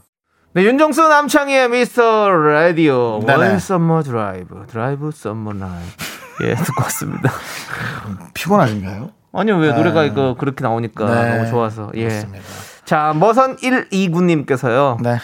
[0.56, 3.20] 네, 윤정수 남창희의 미스터 라디오.
[3.26, 3.48] 네네.
[3.48, 4.66] One summer drive.
[4.68, 5.82] Drive summer night.
[6.44, 7.32] 예, 듣고 왔습니다.
[8.36, 9.10] 피곤하신가요?
[9.34, 11.38] 아니요, 왜 노래가 이거 그렇게 나오니까 네.
[11.38, 11.90] 너무 좋아서.
[11.96, 12.08] 예.
[12.08, 12.46] 그렇습니다.
[12.86, 15.02] 자, 머선 129님께서요.
[15.02, 15.18] 네.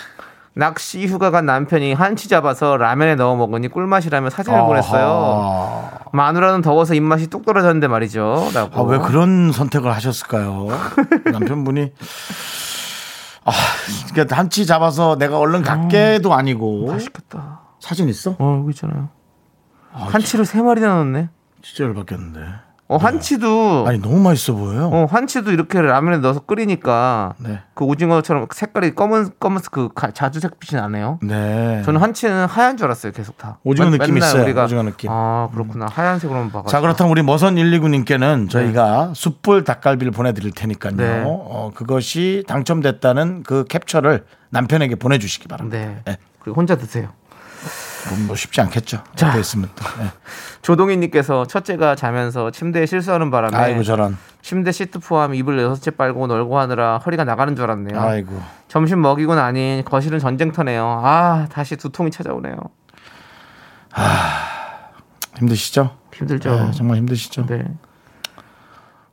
[0.55, 5.05] 낚시 휴가 간 남편이 한치 잡아서 라면에 넣어 먹으니 꿀맛이라며 사진을 보냈어요.
[5.05, 5.89] 아하.
[6.11, 8.49] 마누라는 더워서 입맛이 뚝 떨어졌는데 말이죠.
[8.55, 8.79] 라고.
[8.79, 10.67] 아, 왜 그런 선택을 하셨을까요?
[11.31, 11.93] 남편분이
[13.49, 17.61] 아, 그러니까 한치 잡아서 내가 얼른 갖게도 아니고 맛있겠다.
[17.79, 18.35] 사진 있어?
[18.39, 19.09] 어, 여기 있잖아요.
[19.91, 21.29] 한치를 세 마리나 넣었네.
[21.61, 22.39] 진짜 열받겠는데.
[22.91, 24.89] 어, 한치도 아니 너무 맛있어 보여요.
[24.91, 27.59] 어, 한치도 이렇게 라면에 넣어서 끓이니까 네.
[27.75, 31.19] 그 오징어처럼 색깔이 검은 검은 그 가- 자주색 빛이 나네요.
[31.21, 31.83] 네.
[31.85, 33.59] 저는 한치는 하얀 줄 알았어요, 계속 다.
[33.63, 35.11] 오징어 맨- 느낌 있어요, 우리가 오징어 느낌.
[35.11, 35.85] 아, 그렇구나.
[35.91, 36.69] 하얀색으로만 봐가지고.
[36.71, 38.47] 자 그렇다면 우리 머선 129님께는 네.
[38.47, 40.95] 저희가 숯불 닭갈비를 보내드릴 테니까요.
[40.95, 41.23] 네.
[41.27, 45.77] 어, 그것이 당첨됐다는 그 캡처를 남편에게 보내주시기 바랍니다.
[45.77, 46.01] 네.
[46.05, 46.17] 네.
[46.39, 47.09] 그리고 혼자 드세요.
[48.07, 49.03] 뭐, 뭐 쉽지 않겠죠.
[49.21, 49.83] 옆에 있으면 또.
[50.01, 50.11] 네.
[50.61, 54.17] 조동희님께서 첫째가 자면서 침대에 실수하는 바람에 아이고 저런.
[54.41, 57.99] 침대 시트 포함 이불 여섯째 빨고 널고 하느라 허리가 나가는 줄 알았네요.
[57.99, 58.41] 아이고.
[58.67, 61.01] 점심 먹이고 나니 거실은 전쟁터네요.
[61.03, 62.57] 아 다시 두통이 찾아오네요.
[65.37, 65.95] 힘드시죠?
[66.13, 66.51] 힘들죠.
[66.51, 67.45] 네, 정말 힘드시죠?
[67.45, 67.65] 네.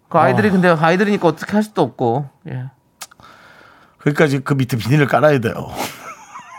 [0.09, 2.71] 그 아이들이 근데 아이들이니까 어떻게 할 수도 없고 예.
[3.99, 5.55] 그러니까 지금 그 밑에 비닐을 깔아야 돼요.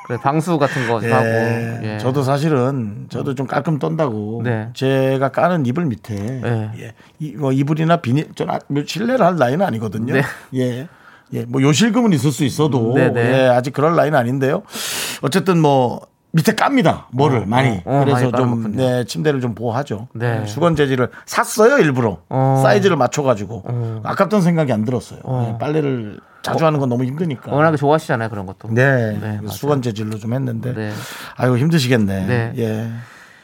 [0.07, 1.11] 그래, 방수 같은 거 예.
[1.11, 1.97] 하고 예.
[1.99, 4.69] 저도 사실은 저도 좀 깔끔 떤다고 네.
[4.73, 6.71] 제가 까는 이불 밑에 네.
[6.79, 6.93] 예.
[7.19, 10.13] 이, 뭐 이불이나 비닐 저는 아- 뭐 실내를 할 나이는 아니거든요.
[10.13, 10.21] 네.
[10.55, 10.87] 예.
[11.33, 13.19] 예, 뭐 요실금은 있을 수 있어도 네, 네.
[13.43, 14.63] 예, 아직 그럴 나이는 아닌데요.
[15.21, 17.07] 어쨌든 뭐 밑에 깝니다.
[17.11, 17.81] 뭐를 어, 많이.
[17.83, 18.71] 어, 어, 그래서 많이 좀.
[18.77, 20.07] 네, 침대를 좀 보호하죠.
[20.13, 20.45] 네.
[20.45, 22.61] 수건 재질을 샀어요 일부러 어.
[22.63, 24.01] 사이즈를 맞춰가지고 어.
[24.05, 25.19] 아깝던 생각이 안 들었어요.
[25.23, 25.51] 어.
[25.53, 27.51] 예, 빨래를 자주 하는 건 너무 힘드니까.
[27.51, 28.69] 워낙에 좋아하시잖아요 그런 것도.
[28.71, 29.47] 네, 네, 맞아요.
[29.49, 30.93] 수건 재질로 좀 했는데 네.
[31.35, 32.25] 아이고 힘드시겠네.
[32.25, 32.53] 네.
[32.57, 32.91] 예,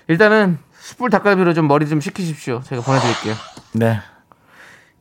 [0.08, 2.62] 일단은 숯불 닭갈비로 좀 머리 좀 식히십시오.
[2.64, 3.36] 제가 보내드릴게요.
[3.74, 4.00] 네.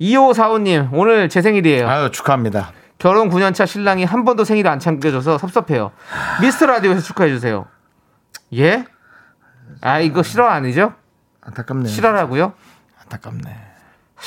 [0.00, 1.88] 2545님 오늘 제 생일이에요.
[1.88, 2.72] 아유 축하합니다.
[2.98, 5.90] 결혼 9년차 신랑이 한 번도 생일을 안 챙겨줘서 섭섭해요.
[6.40, 7.66] 미스터 라디오에서 축하해 주세요.
[8.56, 8.84] 예?
[9.80, 10.94] 아 이거 실화 아니죠?
[11.40, 11.88] 안타깝네.
[11.88, 12.52] 실화라고요?
[13.02, 13.71] 안타깝네.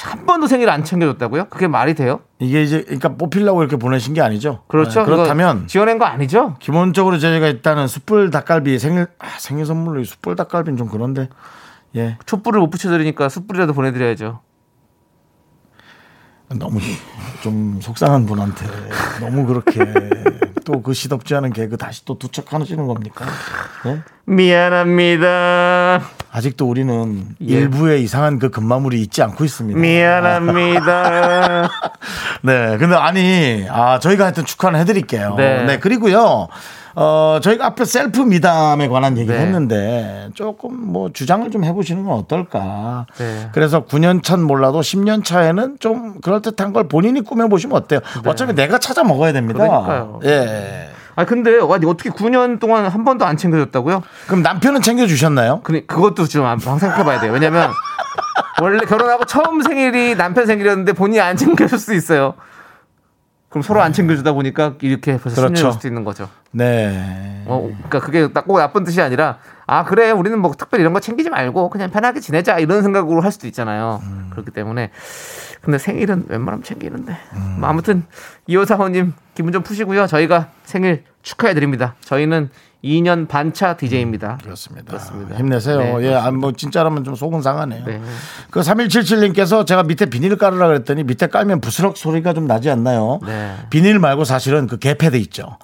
[0.03, 1.45] 한 번도 생일 안 챙겨줬다고요?
[1.45, 2.19] 그게 말이 돼요?
[2.39, 4.63] 이게 이제 그러니까 뽑히려고 이렇게 보내신 게 아니죠?
[4.67, 5.01] 그렇죠.
[5.01, 6.55] 네, 그렇다면 지어낸 거 아니죠?
[6.60, 11.29] 기본적으로 저희가 일단은 숯불 닭갈비 생일 아, 생일 선물로 이 숯불 닭갈비는 좀 그런데
[11.95, 14.41] 예 촛불을 못 붙여드리니까 숯불이라도 보내드려야죠.
[16.60, 16.79] 너무
[17.41, 18.65] 좀 속상한 분한테
[19.21, 19.79] 너무 그렇게
[20.65, 23.25] 또 그 시덥지 않은 개그 다시 또 투척하시는 겁니까?
[23.86, 24.01] 예?
[24.25, 26.01] 미안합니다.
[26.32, 27.45] 아직도 우리는 예.
[27.45, 29.80] 일부의 이상한 그 근마물이 잊지 않고 있습니다.
[29.80, 31.69] 미안합니다.
[32.43, 35.36] 네, 근데 아니, 아, 저희가 하여튼 축하는 해드릴게요.
[35.38, 35.63] 네.
[35.63, 35.80] 네.
[35.80, 36.49] 그리고요,
[36.95, 39.45] 어, 저희가 앞에 셀프 미담에 관한 얘기를 네.
[39.45, 43.05] 했는데 조금 뭐 주장을 좀 해보시는 건 어떨까.
[43.17, 43.49] 네.
[43.51, 47.99] 그래서 9년 차는 몰라도 10년 차에는 좀 그럴듯한 걸 본인이 꾸며보시면 어때요?
[48.25, 49.63] 어차피 내가 찾아 먹어야 됩니다.
[49.63, 49.69] 네.
[49.69, 50.19] 그러니까요.
[50.23, 50.89] 예.
[51.17, 54.01] 아 근데 아니, 어떻게 9년 동안 한 번도 안 챙겨줬다고요?
[54.27, 55.62] 그럼 남편은 챙겨주셨나요?
[55.63, 57.31] 그 그것도 좀 한번 생각해봐야 돼요.
[57.31, 57.71] 왜냐면
[58.62, 62.36] 원래 결혼하고 처음 생일이 남편 생일이었는데 본인이 안 챙겨줄 수 있어요.
[63.55, 65.69] 그럼 서로 안 챙겨주다 보니까 이렇게 벌써 그렇죠.
[65.69, 66.27] 10년일 수도 있는 거죠.
[66.51, 67.41] 네.
[67.45, 71.29] 어, 그러니까 그게 딱꼭 나쁜 뜻이 아니라 아 그래 우리는 뭐 특별히 이런 거 챙기지
[71.29, 74.01] 말고 그냥 편하게 지내자 이런 생각으로 할 수도 있잖아요.
[74.03, 74.27] 음.
[74.31, 74.91] 그렇기 때문에
[75.61, 77.15] 근데 생일은 웬만하면 챙기는데
[77.57, 78.03] 뭐 아무튼
[78.47, 80.07] 이호사원님 기분 좀 푸시고요.
[80.07, 81.95] 저희가 생일 축하해 드립니다.
[82.01, 82.49] 저희는
[82.83, 84.38] 2년 반차 DJ입니다.
[84.43, 84.88] 그렇습니다.
[84.88, 85.35] 그렇습니다.
[85.38, 85.79] 힘내세요.
[85.99, 87.85] 네, 예, 아, 뭐 진짜라면 좀 속은 상하네요.
[87.85, 88.01] 네.
[88.51, 93.19] 그 3177님께서 제가 밑에 비닐 깔으라 그랬더니 밑에 깔면 부스럭 소리가 좀 나지 않나요?
[93.25, 93.55] 네.
[93.69, 95.57] 비닐 말고 사실은 그 개패드 있죠.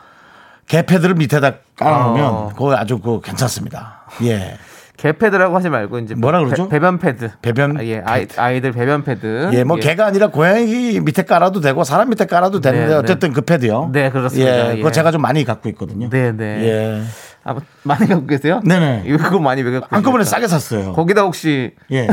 [0.67, 2.50] 개패드를 밑에다 깔아놓으면 어.
[2.54, 4.02] 그거 아주 그 괜찮습니다.
[4.24, 4.58] 예.
[5.02, 6.70] 개패드라고 하지 말고 이제 뭐라 그러죠?
[6.70, 7.32] 배, 변 패드.
[7.42, 9.50] 배변 아, 예, 아이, 아이들 배변 패드.
[9.54, 12.98] 예, 뭐 개가 아니라 고양이 밑에 깔아도 되고 사람 밑에 깔아도 되는데 네, 네.
[12.98, 13.90] 어쨌든 그 패드요.
[13.92, 14.70] 네, 그렇습니다.
[14.74, 14.92] 예, 그거 예.
[14.92, 16.08] 제가 좀 많이 갖고 있거든요.
[16.10, 16.46] 네, 네.
[16.68, 17.04] 예.
[17.44, 18.62] 아, 뭐, 많이 갖고 계세요?
[18.64, 19.06] 네네.
[19.08, 20.24] 이거 그거 많이 왜 갖고 한꺼번에?
[20.24, 20.94] 싸게 샀어요.
[20.94, 22.08] 거기다 혹시 예.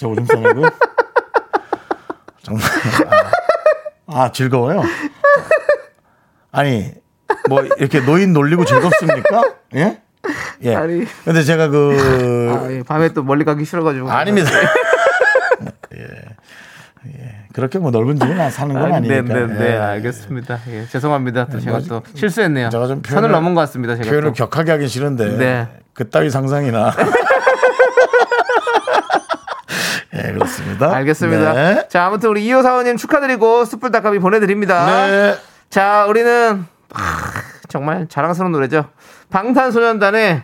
[0.00, 0.70] 저 오줌 싸냐고요?
[2.42, 2.64] 정말.
[4.06, 4.82] 아, 아, 즐거워요?
[6.52, 6.90] 아니,
[7.50, 9.42] 뭐, 이렇게 노인 놀리고 즐겁습니까?
[9.74, 10.00] 예?
[10.62, 10.74] 예.
[10.74, 11.04] 아니.
[11.24, 14.50] 근데 제가 그, 아, 예, 밤에 또 멀리 가기 싫어가지고 아닙니다.
[15.96, 16.02] 예.
[17.06, 17.38] 예.
[17.52, 19.22] 그렇게 뭐 넓은 집에 사는 건 아, 아니니까.
[19.34, 19.76] 네, 네, 네, 예.
[19.78, 20.60] 알겠습니다.
[20.68, 21.46] 예, 죄송합니다.
[21.46, 22.70] 또 제가 또 실수했네요.
[22.70, 23.96] 제가 좀 선을 표현을- 넘은 것 같습니다.
[23.96, 24.34] 제가 표현을 또.
[24.34, 25.36] 격하게 하긴 싫은데.
[25.36, 25.68] 네.
[25.94, 26.92] 그따위 상상이나.
[30.14, 30.94] 예, 그렇습니다.
[30.96, 31.52] 알겠습니다.
[31.52, 31.88] 네.
[31.88, 35.06] 자, 아무튼 우리 이호 사원님 축하드리고 숯불 닭갈비 보내드립니다.
[35.06, 35.36] 네.
[35.70, 37.32] 자, 우리는 하,
[37.68, 38.88] 정말 자랑스러운 노래죠.
[39.30, 40.42] 방탄소년단의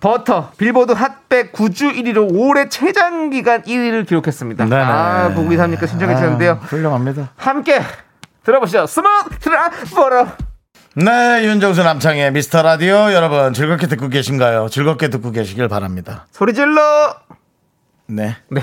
[0.00, 4.66] 버터 빌보드 핫백 9주 1위로 올해 최장 기간 1위를 기록했습니다.
[4.66, 4.82] 네네.
[4.82, 6.52] 아, 9923님께 신청해 주셨는데요.
[6.52, 7.30] 아, 훌륭합니다.
[7.36, 7.80] 함께
[8.44, 8.86] 들어보시죠.
[8.86, 10.28] Smooth like butter.
[10.94, 14.68] 네, 윤정수 남창의 미스터 라디오 여러분 즐겁게 듣고 계신가요?
[14.68, 16.26] 즐겁게 듣고 계시길 바랍니다.
[16.30, 17.16] 소리 질러.
[18.06, 18.36] 네.
[18.50, 18.62] 네.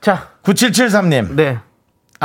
[0.00, 1.34] 자, 9773님.
[1.34, 1.58] 네.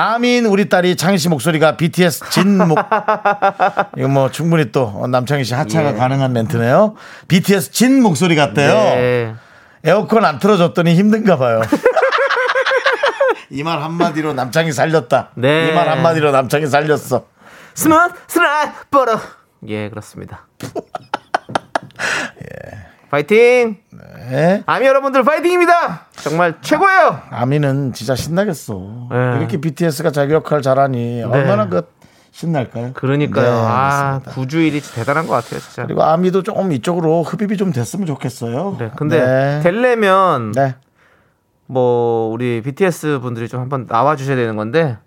[0.01, 2.77] 아민 우리 딸이 창희 씨 목소리가 BTS 진목
[3.97, 5.95] 이거 뭐 충분히 또 남창희 씨 하차가 예.
[5.95, 6.93] 가능한 멘트네요.
[7.27, 8.73] BTS 진 목소리 같대요.
[8.75, 9.33] 네.
[9.83, 11.61] 에어컨 안 틀어줬더니 힘든가 봐요.
[13.49, 15.31] 이 말 한마디로 남창희 살렸다.
[15.35, 15.69] 네.
[15.69, 17.25] 이 말 한마디로 남창희 살렸어.
[17.73, 19.19] 스마트 트라퍼러.
[19.67, 20.45] 예, 그렇습니다.
[23.09, 23.77] 파이팅!
[24.29, 24.63] 네.
[24.65, 26.07] 아미 여러분들 파이팅입니다!
[26.15, 27.21] 정말 최고예요!
[27.29, 29.07] 아미는 진짜 신나겠어.
[29.11, 29.37] 네.
[29.39, 31.83] 이렇게 BTS가 자기 역할 잘하니 얼마나 그
[32.31, 32.91] 신날까요?
[32.93, 33.45] 그러니까요.
[33.45, 34.21] 네, 아.
[34.25, 35.85] 9주일이 대단한 것 같아요, 진짜.
[35.85, 38.75] 그리고 아미도 조금 이쪽으로 흡입이 좀 됐으면 좋겠어요.
[38.77, 39.59] 네, 근데 네.
[39.63, 40.75] 되려면 네.
[41.65, 44.97] 뭐 우리 BTS 분들이 좀 한번 나와 주셔야 되는 건데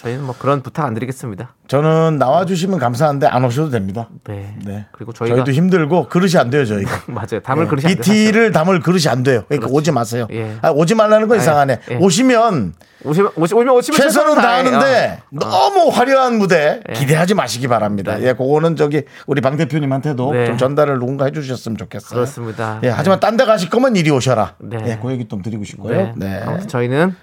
[0.00, 1.54] 저희는 뭐 그런 부탁 안 드리겠습니다.
[1.66, 4.08] 저는 나와주시면 감사한데 안 오셔도 됩니다.
[4.24, 4.54] 네.
[4.64, 4.86] 네.
[4.92, 7.02] 그리고 저희가 저희도 힘들고 그릇이 안 돼요, 저희가.
[7.12, 7.40] 맞아요.
[7.42, 7.70] 담을 네.
[7.70, 8.00] 그릇이 안 돼요.
[8.02, 9.42] BT를 담을 그릇이 안 돼요.
[9.48, 10.28] 그러니까 오지 마세요.
[10.30, 10.56] 예.
[10.62, 11.78] 아, 오지 말라는 건 아, 이상하네.
[11.90, 11.94] 예.
[11.96, 14.34] 오시면 오시면 오시- 오시면 오시면 최선은.
[14.36, 16.92] 다하는데 너무 화려한 무대 예.
[16.92, 18.16] 기대하지 마시기 바랍니다.
[18.18, 18.28] 네.
[18.28, 20.46] 예, 그거는 저기 우리 방 대표님한테도 네.
[20.46, 22.10] 좀 전달을 누군가 해주셨으면 좋겠어요.
[22.14, 22.78] 그렇습니다.
[22.84, 24.54] 예, 하지만 딴 데 가실 거면 이리 오셔라.
[24.58, 24.78] 네.
[24.86, 25.96] 예, 그 얘기 좀 드리고 싶고요.
[25.96, 26.12] 네.
[26.16, 26.42] 네.
[26.44, 27.14] 아무튼 저희는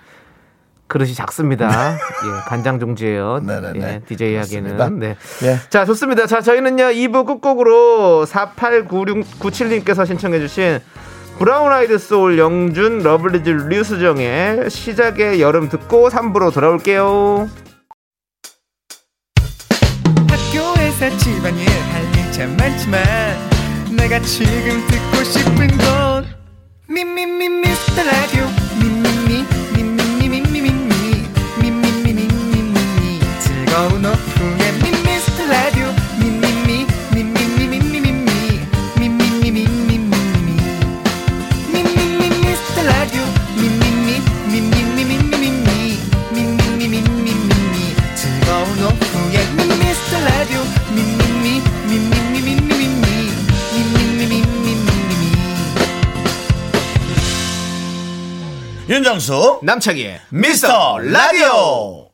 [0.87, 1.93] 그릇이 작습니다.
[1.93, 1.97] 예,
[2.47, 3.39] 간장 종지예요.
[3.39, 3.79] 네네네.
[3.79, 4.99] 예, DJ 하기에는.
[4.99, 5.17] 네.
[5.43, 5.59] 예.
[5.69, 6.27] 자, 좋습니다.
[6.27, 10.79] 자, 저희는요, 2부 끝곡으로 489697님께서 신청해 주신
[11.39, 17.49] 브라운 아이드 소울 영준 러블리즈 류수정의 시작의 여름 듣고 3부로 돌아올게요.
[20.29, 23.03] 학교에서 집안일 할일참 많지만
[23.97, 26.25] 내가 지금 듣고 싶은 건
[26.87, 28.45] 미미미 미스터 라디오
[28.79, 29.64] 미미미
[33.75, 34.71] 즐거운 오후에
[35.03, 39.99] 미스터 라디오 미미미 미미미 미미미 미 미미 미미미
[41.73, 43.21] 미미 미 미스터 라디오
[43.59, 45.99] 미미미 미미미 미미 미
[46.31, 47.75] 미미미 미미미
[48.15, 49.43] 즐거운 오후에
[49.77, 50.63] 미스터 라디오
[50.95, 52.79] 미미미 미미미 미미미
[53.73, 55.23] 미미미 미미미
[58.87, 62.04] 윤정수 남창희의 미스터 라디오.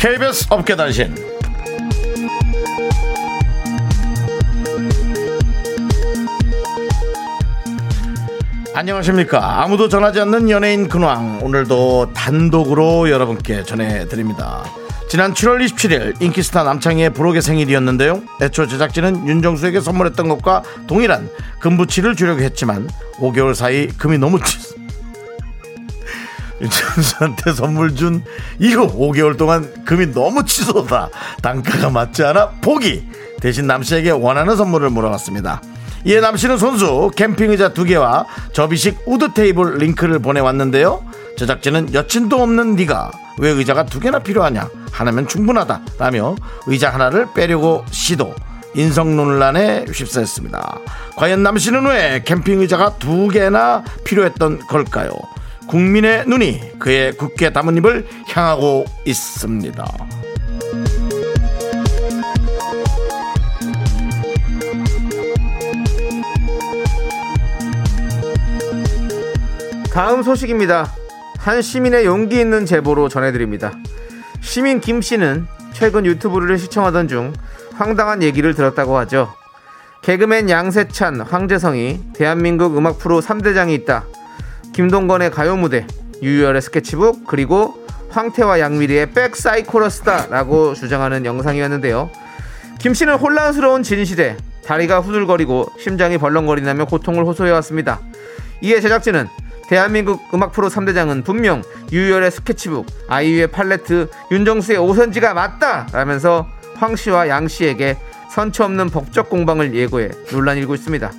[0.00, 1.14] KBS 업계단신.
[8.74, 9.62] 안녕하십니까.
[9.62, 14.64] 아무도 전하지 않는 연예인 근황 오늘도 단독으로 여러분께 전해드립니다.
[15.10, 18.22] 지난 7월 27일 인기스타 남창희의 부록의 생일이었는데요.
[18.40, 24.79] 애초 제작진은 윤정수에게 선물했던 것과 동일한 금부치를 주려고 했지만 5개월 사이 금이 너무 치
[26.60, 28.22] 윤정수한테 선물 준
[28.58, 31.08] 이후 5개월 동안 금이 너무 치솟아
[31.42, 33.08] 단가가 맞지 않아 포기.
[33.40, 35.62] 대신 남씨에게 원하는 선물을 물어봤습니다.
[36.04, 41.02] 이에 남씨는 손수 캠핑 의자 두 개와 접이식 wood 테이블 링크를 보내왔는데요.
[41.36, 44.68] 제작진은 여친도 없는 네가 왜 의자가 두 개나 필요하냐?
[44.92, 48.34] 하나면 충분하다 라며 의자 하나를 빼려고 시도
[48.74, 50.78] 인성 논란에 휩싸였습니다.
[51.16, 55.10] 과연 남씨는 왜 캠핑 의자가 두 개나 필요했던 걸까요
[55.66, 59.84] 국민의 눈이 그의 굳게 담은 입을 향하고 있습니다.
[69.92, 70.92] 다음 소식입니다.
[71.38, 73.72] 한 시민의 용기 있는 제보로 전해드립니다.
[74.40, 77.32] 시민 김 씨는 최근 유튜브를 시청하던 중
[77.74, 79.34] 황당한 얘기를 들었다고 하죠.
[80.02, 84.04] 개그맨 양세찬, 황재성이 대한민국 음악 프로 3대장이 있다.
[84.72, 85.86] 김동건의 가요 무대,
[86.22, 92.10] 유열의 스케치북, 그리고 황태와 양미리의 백사이코러스다 라고 주장하는 영상이었는데요.
[92.78, 98.00] 김 씨는 혼란스러운 진실에 다리가 후들거리고 심장이 벌렁거리다며 고통을 호소해왔습니다.
[98.62, 99.26] 이에 제작진은
[99.68, 105.86] 대한민국 음악 프로 3대장은 분명 유열의 스케치북, 아이유의 팔레트, 윤정수의 오선지가 맞다!
[105.92, 107.96] 라면서 황 씨와 양 씨에게
[108.30, 111.12] 선처 없는 법적 공방을 예고해 논란이 일고 있습니다.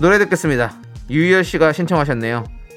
[0.00, 0.74] 노래 듣겠습니다.
[1.10, 2.57] 유열 씨가 신청하셨네요.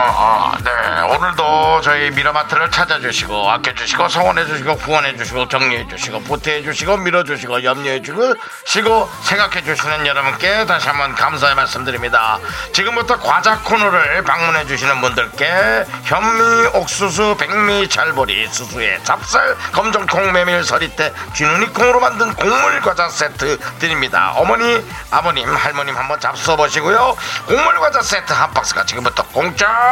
[0.00, 0.20] broken.
[0.22, 0.70] 아, 네.
[1.14, 11.14] 오늘도 저희 미라마트를 찾아주시고 아껴주시고 성원해주시고 후원해주시고 격려해주시고 보태해주시고 밀어주시고 염려해주시고 생각해주시는 여러분께 다시 한번
[11.14, 12.38] 감사의 말씀드립니다.
[12.72, 21.12] 지금부터 과자 코너를 방문해주시는 분들께 현미 옥수수 백미 찰보리 수수에 찹쌀 검정 콩 메밀 서리태
[21.34, 24.32] 쥐누니 콩으로 만든 곡물 과자 세트 드립니다.
[24.36, 27.16] 어머니 아버님 할머님 한번 잡숴 보시고요.
[27.46, 29.89] 곡물 과자 세트 한 박스가 지금부터 공짜.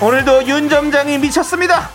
[0.00, 1.88] 오늘도 윤 점장이 미쳤습니다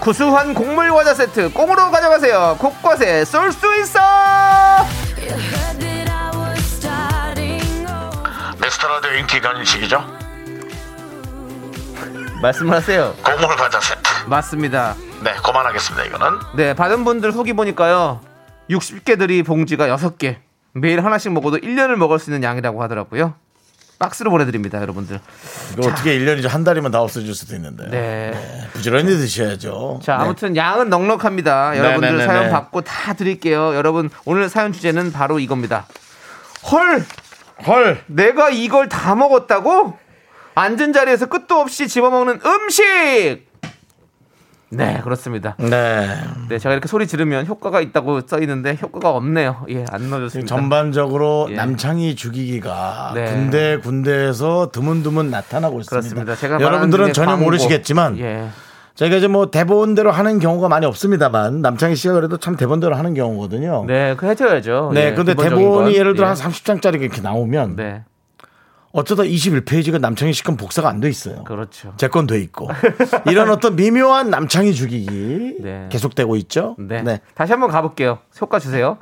[0.00, 3.98] 구수한 곡물 과자 세트 꽁으로 가져가세요 곳곳에 쏠수 있어.
[8.60, 10.04] 미스터라디오 인기 간식이죠?
[12.42, 14.02] 말씀하세요 곡물 과자 세트.
[14.26, 16.04] 맞습니다 네, 그만하겠습니다.
[16.04, 16.38] 이거는.
[16.56, 18.20] 네 받은 분들 후기 보니까요
[18.70, 20.36] 60개들이 봉지가 6개
[20.80, 23.34] 매일 하나씩 먹어도 1년을 먹을 수 있는 양이라고 하더라고요
[23.98, 25.20] 박스로 보내드립니다 여러분들
[25.72, 26.48] 이거 어떻게 1년이죠?
[26.48, 27.88] 한 달이면 다 없어질 수도 있는데.
[27.88, 28.68] 네.
[28.74, 30.00] 부지런히 드셔야죠.
[30.02, 30.24] 자, 네.
[30.24, 31.78] 아무튼 양은 넉넉합니다.
[31.78, 32.26] 여러분들 네네네네.
[32.26, 33.74] 사연 받고 다 드릴게요.
[33.74, 35.86] 여러분, 오늘 사연 주제는 바로 이겁니다.
[36.70, 37.04] 헐!
[37.66, 38.02] 헐.
[38.06, 39.98] 내가 이걸 다 먹었다고?
[40.54, 43.46] 앉은 자리에서 끝도 없이 집어먹는 음식!
[44.70, 45.54] 네, 그렇습니다.
[45.58, 46.08] 네.
[46.48, 49.64] 네, 제가 이렇게 소리 지르면 효과가 있다고 써 있는데 효과가 없네요.
[49.68, 50.48] 예, 안 넣어줬습니다.
[50.48, 51.54] 전반적으로 예.
[51.54, 53.26] 남창희 죽이기가 네.
[53.32, 55.90] 군데 군데에서 드문드문 나타나고 있습니다.
[55.90, 56.34] 그렇습니다.
[56.34, 57.44] 제가 여러분들은 전혀 광고.
[57.44, 58.48] 모르시겠지만 예.
[58.96, 63.84] 저희가 이제 뭐 대본대로 하는 경우가 많이 없습니다만 남창희 씨가 그래도 참 대본대로 하는 경우거든요.
[63.86, 64.90] 네, 그 해줘야죠.
[64.94, 65.92] 네, 예, 근데 대본이 건.
[65.94, 66.28] 예를 들어 예.
[66.30, 68.04] 한 30장짜리 이렇게 나오면 네,
[68.96, 71.44] 어쩌다 21페이지가 남창희 씨건 복사가 안 돼 있어요.
[71.44, 71.92] 그렇죠.
[71.98, 72.68] 제 건 돼 있고
[73.26, 75.86] 이런 어떤 미묘한 남창희 죽이기 네.
[75.90, 76.76] 계속되고 있죠.
[76.78, 77.20] 네.
[77.34, 78.18] 다시 한번 가볼게요.
[78.40, 78.96] 효과 주세요.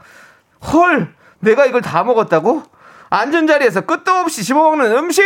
[0.72, 1.14] 헐!
[1.38, 2.62] 내가 이걸 다 먹었다고?
[3.10, 5.22] 앉은 자리에서 끝도 없이 씹어먹는 음식!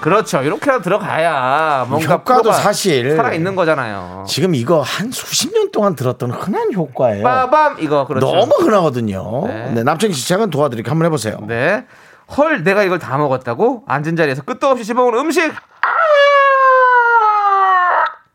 [0.00, 0.40] 그렇죠.
[0.42, 4.24] 이렇게라도 들어가야 뭔가 효과도 사실 살아 있는 거잖아요.
[4.26, 7.22] 지금 이거 한 수십 년 동안 들었던 흔한 효과예요.
[7.22, 7.76] 빠밤!
[7.80, 8.24] 이거 그렇죠.
[8.26, 9.46] 너무 흔하거든요.
[9.46, 9.70] 네.
[9.74, 9.82] 네.
[9.82, 10.90] 남창희 씨 제가 도와드릴게요.
[10.90, 11.36] 한번 해보세요.
[11.46, 11.84] 네.
[12.36, 13.84] 헐, 내가 이걸 다 먹었다고?
[13.86, 15.52] 앉은 자리에서 끝도 없이 씹어먹는 음식!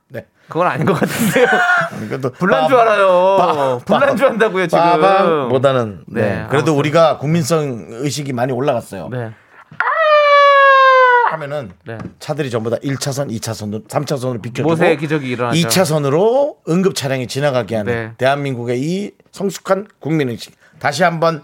[0.09, 0.25] 네.
[0.49, 1.45] 그건 아닌 것 같은데요.
[2.09, 3.81] 그래도 불난 줄 알아요.
[3.85, 5.49] 불난 줄 안다고요, 지금.
[5.49, 6.21] 보다는 네.
[6.21, 6.73] 네, 그래도 아무튼.
[6.75, 9.09] 우리가 국민성 의식이 많이 올라갔어요.
[9.09, 9.31] 네.
[11.31, 11.97] 하면은 네.
[12.19, 15.67] 차들이 전부 다 1차선, 2차선으로 3차선으로 비켜주고 모세의 기적이 일어나죠.
[15.67, 18.11] 2차선으로 응급 차량이 지나가게 하는 네.
[18.17, 21.43] 대한민국의 이 성숙한 국민 의식 다시 한번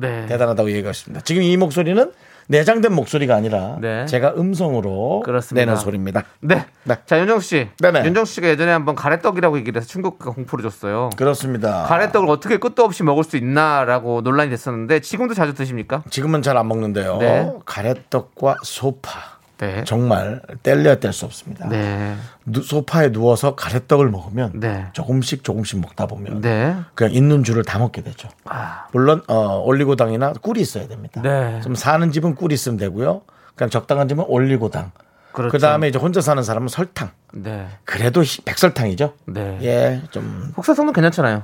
[0.00, 0.26] 네.
[0.26, 1.22] 대단하다고 얘기했습니다.
[1.24, 2.12] 지금 이 목소리는
[2.50, 4.06] 내장된 목소리가 아니라 네.
[4.06, 5.66] 제가 음성으로 그렇습니다.
[5.66, 6.24] 내는 소리입니다.
[6.40, 6.64] 네.
[6.84, 6.94] 네.
[7.04, 7.68] 자, 윤정수 씨.
[7.78, 8.06] 네네.
[8.06, 11.10] 윤정수 씨가 예전에 한번 가래떡이라고 얘기를 해서 충격과 공포를 줬어요.
[11.16, 11.82] 그렇습니다.
[11.84, 16.02] 가래떡을 어떻게 끝도 없이 먹을 수 있나라고 논란이 됐었는데 지금도 자주 드십니까?
[16.10, 17.18] 지금은 잘 안 먹는데요.
[17.18, 17.52] 네.
[17.66, 19.82] 가래떡과 소파 네.
[19.84, 21.68] 정말 뗄래야 뗄 수 없습니다.
[21.68, 22.14] 네.
[22.46, 24.86] 누- 소파에 누워서 가래떡을 먹으면 네.
[24.92, 26.76] 조금씩 조금씩 먹다 보면 네.
[26.94, 28.28] 그냥 있는 줄을 다 먹게 되죠.
[28.44, 28.86] 아.
[28.92, 31.20] 물론 어, 올리고당이나 꿀이 있어야 됩니다.
[31.22, 31.60] 네.
[31.62, 33.22] 좀 사는 집은 꿀 있으면 되고요.
[33.56, 34.92] 그냥 적당한 집은 올리고당.
[35.32, 35.50] 그렇죠.
[35.52, 37.10] 그 다음에 이제 혼자 사는 사람은 설탕.
[37.32, 37.66] 네.
[37.84, 39.14] 그래도 히- 백설탕이죠.
[39.26, 39.58] 네.
[39.62, 41.42] 예, 좀 혹사성도 괜찮잖아요.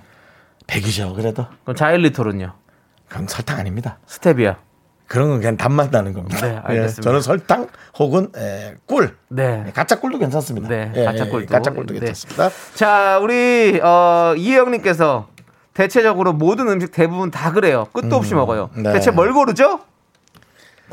[0.66, 1.14] 백이죠.
[1.14, 2.52] 그래도 그럼 자일리톨은요?
[3.08, 3.98] 그건 설탕 아닙니다.
[4.06, 4.56] 스테비아.
[5.14, 6.40] 그런 건 그냥 단맛 나는 겁니다.
[6.44, 6.98] 네, 알겠습니다.
[6.98, 7.68] 예, 저는 설탕
[8.00, 9.14] 혹은 에, 꿀.
[9.28, 9.64] 네.
[9.72, 10.68] 가짜 꿀도 괜찮습니다.
[10.68, 11.46] 네, 예, 가짜 예, 꿀도.
[11.46, 12.00] 가짜 꿀도 네.
[12.00, 12.50] 괜찮습니다.
[12.74, 15.28] 자, 우리 어, 이혜영님께서
[15.72, 17.86] 대체적으로 모든 음식 대부분 다 그래요.
[17.92, 18.70] 끝도 없이 먹어요.
[18.74, 18.92] 네.
[18.92, 19.78] 대체 뭘 고르죠?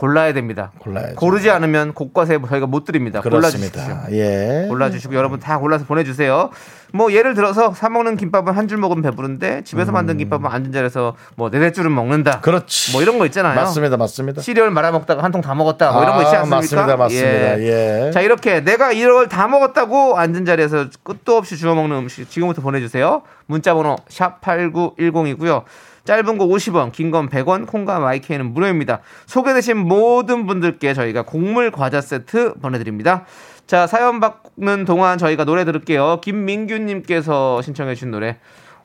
[0.02, 0.72] 골라야 됩니다.
[0.80, 1.16] 골라야죠.
[1.16, 3.22] 고르지 않으면 곳곳에 저희가 못 드립니다.
[3.22, 3.84] 골라주십시오.
[4.14, 4.66] 예.
[4.68, 6.50] 골라주시고 여러분 다 골라서 보내주세요.
[6.92, 11.16] 뭐 예를 들어서 사 먹는 김밥은 한 줄 먹으면 배부른데 집에서 만든 김밥은 앉은 자리에서
[11.36, 12.38] 뭐 네댓 줄은 먹는다.
[12.38, 12.42] 음.
[12.42, 12.94] 그렇지.
[12.94, 13.54] 뭐 이런 거 있잖아요.
[13.54, 13.96] 맞습니다.
[13.98, 14.42] 맞습니다.
[14.42, 15.92] 시리얼 말아 먹다가 한 통 다 먹었다.
[15.92, 16.56] 뭐 이런 거 있지 아, 않습니까?
[16.58, 16.98] 맞습니다.
[16.98, 17.60] 맞습니다.
[17.62, 18.12] 예.
[18.12, 23.22] 자 이렇게 내가 이걸 다 먹었다고 앉은 자리에서 끝도 없이 주워 먹는 음식 지금부터 보내주세요.
[23.46, 25.64] 문자번호 샵 #8910이고요.
[26.06, 29.02] 짧은 거 50원, 긴 건 100원, 콩과 마이케이는 무료입니다.
[29.28, 33.26] 소개되신 모든 분들께 저희가 곡물 과자 세트 보내드립니다.
[33.68, 36.20] 자, 사연 받는 동안 저희가 노래 들을게요.
[36.22, 38.38] 김민규님께서 신청해주신 노래,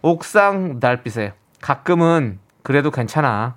[0.03, 3.57] 옥상 달빛에 가끔은 그래도 괜찮아.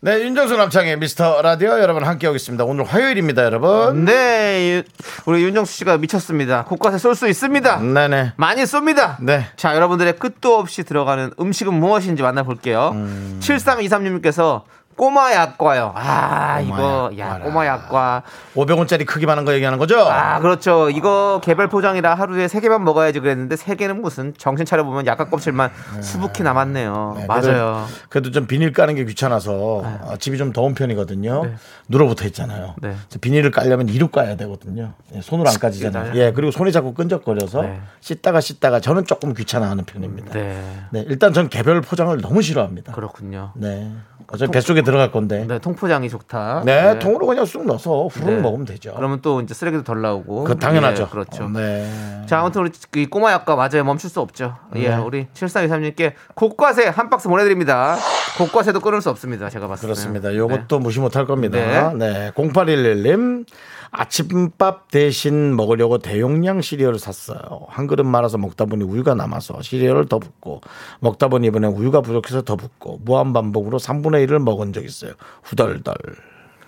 [0.00, 2.64] 네, 윤정수 남창의 미스터 라디오 여러분 함께하고 있습니다.
[2.64, 4.04] 오늘 화요일입니다, 여러분.
[4.04, 4.82] 네, 유-
[5.26, 6.64] 우리 윤정수 씨가 미쳤습니다.
[6.66, 7.80] 곳곳에 쏠 수 있습니다.
[7.80, 8.34] 네네.
[8.36, 9.16] 많이 쏩니다.
[9.20, 9.46] 네.
[9.56, 12.90] 자, 여러분들의 끝도 없이 들어가는 음식은 무엇인지 만나볼게요.
[12.94, 13.40] 음.
[13.42, 14.62] 7323님께서
[14.98, 15.92] 꼬마 약과요.
[15.94, 17.44] 아, 이거, 야, 약과라.
[17.44, 18.22] 꼬마 약과.
[18.56, 20.00] 500원짜리 크기만 한 거 얘기하는 거죠?
[20.00, 20.90] 아, 그렇죠.
[20.90, 25.70] 이거 개별 포장이라 하루에 3개만 먹어야지 그랬는데 3개는 무슨 정신 차려보면 약과 껍질만
[26.02, 27.14] 수북히 남았네요.
[27.16, 27.42] 네, 맞아요.
[27.42, 31.44] 그래도, 그래도 좀 비닐 까는 게 귀찮아서 어, 집이 좀 더운 편이거든요.
[31.44, 31.54] 네.
[31.88, 32.74] 눌어붙어 있잖아요.
[32.82, 32.94] 네.
[33.20, 34.94] 비닐을 깔려면 이로 까야 되거든요.
[35.14, 36.12] 예, 손으로 안 까지잖아요.
[36.16, 37.80] 예, 그리고 손이 자꾸 끈적거려서 네.
[38.00, 40.32] 씻다가 씻다가 저는 조금 귀찮아하는 편입니다.
[40.32, 40.60] 네.
[40.90, 41.04] 네.
[41.08, 42.92] 일단 전 개별 포장을 너무 싫어합니다.
[42.92, 43.52] 그렇군요.
[43.54, 43.92] 네.
[44.30, 45.44] 어차피 뱃속에 들어갈 건데.
[45.46, 46.62] 네, 통포장이 좋다.
[46.64, 48.40] 네, 통으로 그냥 쑥 넣어서 후루룩 네.
[48.40, 48.94] 먹으면 되죠.
[48.96, 50.44] 그러면 또 이제 쓰레기도 덜 나오고.
[50.44, 51.02] 그 당연하죠.
[51.02, 51.44] 예, 그렇죠.
[51.44, 52.24] 어, 네.
[52.24, 53.84] 자, 아무튼 우리 이 꼬마 약과 맞아요.
[53.84, 54.56] 멈출 수 없죠.
[54.76, 54.96] 예, 네.
[54.96, 57.96] 우리 7323님께 곡과세 한 박스 보내드립니다.
[58.38, 59.50] 곡과세도 끊을 수 없습니다.
[59.50, 59.86] 제가 봤을 때.
[59.88, 60.34] 그렇습니다.
[60.34, 61.58] 요것도 무시 못할 겁니다.
[61.58, 61.92] 네.
[61.94, 62.32] 네.
[62.34, 63.44] 0811님.
[63.90, 67.38] 아침밥 대신 먹으려고 대용량 시리얼을 샀어요.
[67.68, 70.60] 한 그릇 말아서 먹다 보니 우유가 남아서 시리얼을 더 붓고
[71.00, 75.12] 먹다 보니 이번엔 우유가 부족해서 더 붓고 무한 반복으로 3분의 1을 먹은 적 있어요.
[75.42, 75.94] 후덜덜.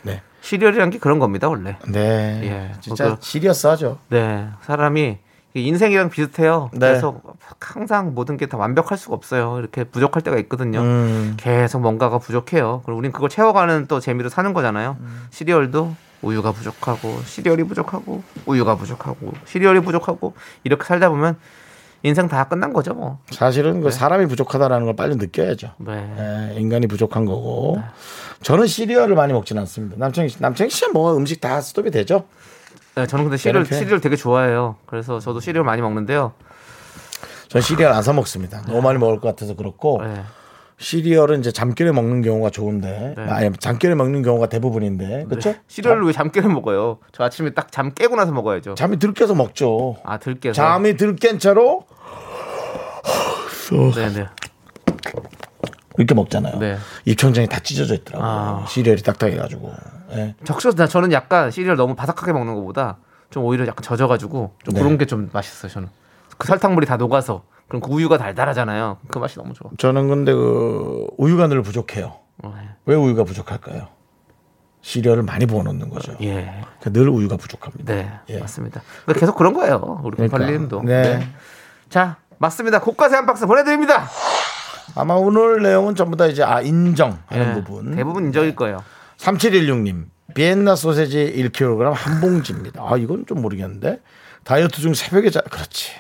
[0.03, 0.23] 네.
[0.41, 1.77] 시리얼이란 게 그런 겁니다, 원래.
[1.89, 2.41] 네.
[2.45, 2.73] 예.
[2.81, 3.99] 진짜 그- 시리어스하죠.
[4.09, 5.19] 네, 사람이
[5.53, 6.71] 인생이랑 비슷해요.
[6.73, 6.79] 네.
[6.79, 7.21] 그래서
[7.61, 9.59] 항상 모든 게 다 완벽할 수가 없어요.
[9.59, 10.81] 이렇게 부족할 때가 있거든요.
[10.81, 11.35] 음.
[11.39, 12.83] 계속 뭔가가 부족해요.
[12.87, 14.97] 그리고 우린 그걸 채워가는 또 재미로 사는 거잖아요.
[15.01, 15.27] 음.
[15.31, 21.37] 시리얼도 우유가 부족하고 시리얼이 부족하고 우유가 부족하고 시리얼이 부족하고 이렇게 살다 보면
[22.03, 23.19] 인생 다 끝난 거죠, 뭐.
[23.31, 25.73] 사실은 그 사람이 부족하다라는 걸 빨리 느껴야죠.
[25.79, 26.53] 네.
[26.55, 27.79] 예, 인간이 부족한 거고.
[28.43, 29.97] 저는 시리얼을 많이 먹지는 않습니다.
[29.99, 32.25] 남창희 씨, 남창희 씨야 뭐 음식 다 스톱이 되죠?
[32.95, 33.67] 네, 저는 근데 시리얼?
[33.67, 34.77] 시리얼 되게 좋아해요.
[34.87, 36.33] 그래서 저도 시리얼 많이 먹는데요.
[37.49, 38.63] 전 시리얼 안 사 먹습니다.
[38.63, 40.23] 너무 많이 먹을 것 같아서 그렇고 네.
[40.81, 43.23] 시리얼은 이제 잠결에 먹는 경우가 좋은데 네.
[43.25, 45.55] 아니 잠결에 먹는 경우가 대부분인데 그렇죠?
[45.69, 46.99] 시리얼을 왜잠 깨서 먹어요?
[47.13, 48.75] 저 아침에 딱 잠 깨고 나서 먹어야죠.
[48.75, 49.97] 잠이 들깨서 먹죠.
[50.05, 50.55] 아, 들깨서.
[50.55, 51.85] 잠이 들깬 채로
[53.95, 54.27] 네네.
[55.99, 56.59] 이렇게 먹잖아요.
[56.59, 56.79] 네.
[57.05, 58.29] 입천장이 다 찢어져 있더라고요.
[58.29, 58.65] 아.
[58.67, 59.73] 시리얼이 딱딱해가지고.
[60.13, 60.35] 예.
[60.45, 62.97] 적셔서 저는 약간 시리얼 너무 바삭하게 먹는 것보다
[63.29, 64.81] 좀 오히려 약간 젖어가지고 좀 네.
[64.81, 65.71] 그런 게 좀 맛있어요.
[65.71, 65.89] 저는
[66.39, 68.99] 그 설탕물이 다 녹아서 그럼 그 우유가 달달하잖아요.
[69.09, 69.71] 그 맛이 너무 좋아.
[69.79, 72.17] 저는 근데 그 우유가 늘 부족해요.
[72.43, 72.55] 어,
[72.85, 73.87] 왜 우유가 부족할까요?
[74.83, 76.17] 시리얼을 많이 부어 놓는 거죠.
[76.21, 77.95] 예, 그러니까 늘 우유가 부족합니다.
[77.95, 78.39] 네, 예.
[78.39, 78.83] 맞습니다.
[79.15, 80.01] 계속 그런 거예요.
[80.03, 80.39] 우리 그러니까.
[80.39, 80.83] 공팔님도.
[80.83, 81.29] 네.
[81.89, 82.81] 자, 맞습니다.
[82.81, 84.09] 고가세 한 박스 보내드립니다.
[84.97, 87.95] 아마 오늘 내용은 전부 다 이제 아 인정하는 예, 부분.
[87.95, 88.83] 대부분 인정일 거예요.
[89.19, 92.83] 3716님 비엔나 소세지 1kg 한 봉지입니다.
[92.85, 94.01] 아 이건 좀 모르겠는데
[94.43, 95.93] 다이어트 중 새벽에 자 그렇지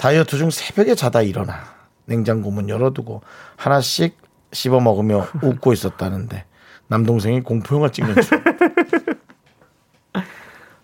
[0.00, 1.60] 다이어트 중 새벽에 자다 일어나
[2.06, 3.20] 냉장고 문 열어두고
[3.56, 4.16] 하나씩
[4.50, 6.46] 씹어 먹으며 웃고 있었다는데
[6.88, 8.42] 남동생이 공포 영화 찍는 중.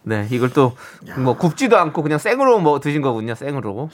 [0.04, 0.76] 네, 이걸 또
[1.18, 3.34] 뭐 굽지도 않고 그냥 생으로 뭐 드신 거군요.
[3.34, 3.88] 생으로.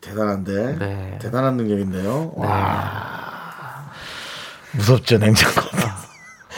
[0.00, 1.18] 대단한데 네.
[1.20, 2.32] 대단한 능력인데요.
[2.36, 3.90] 와
[4.72, 5.60] 무섭죠 냉장고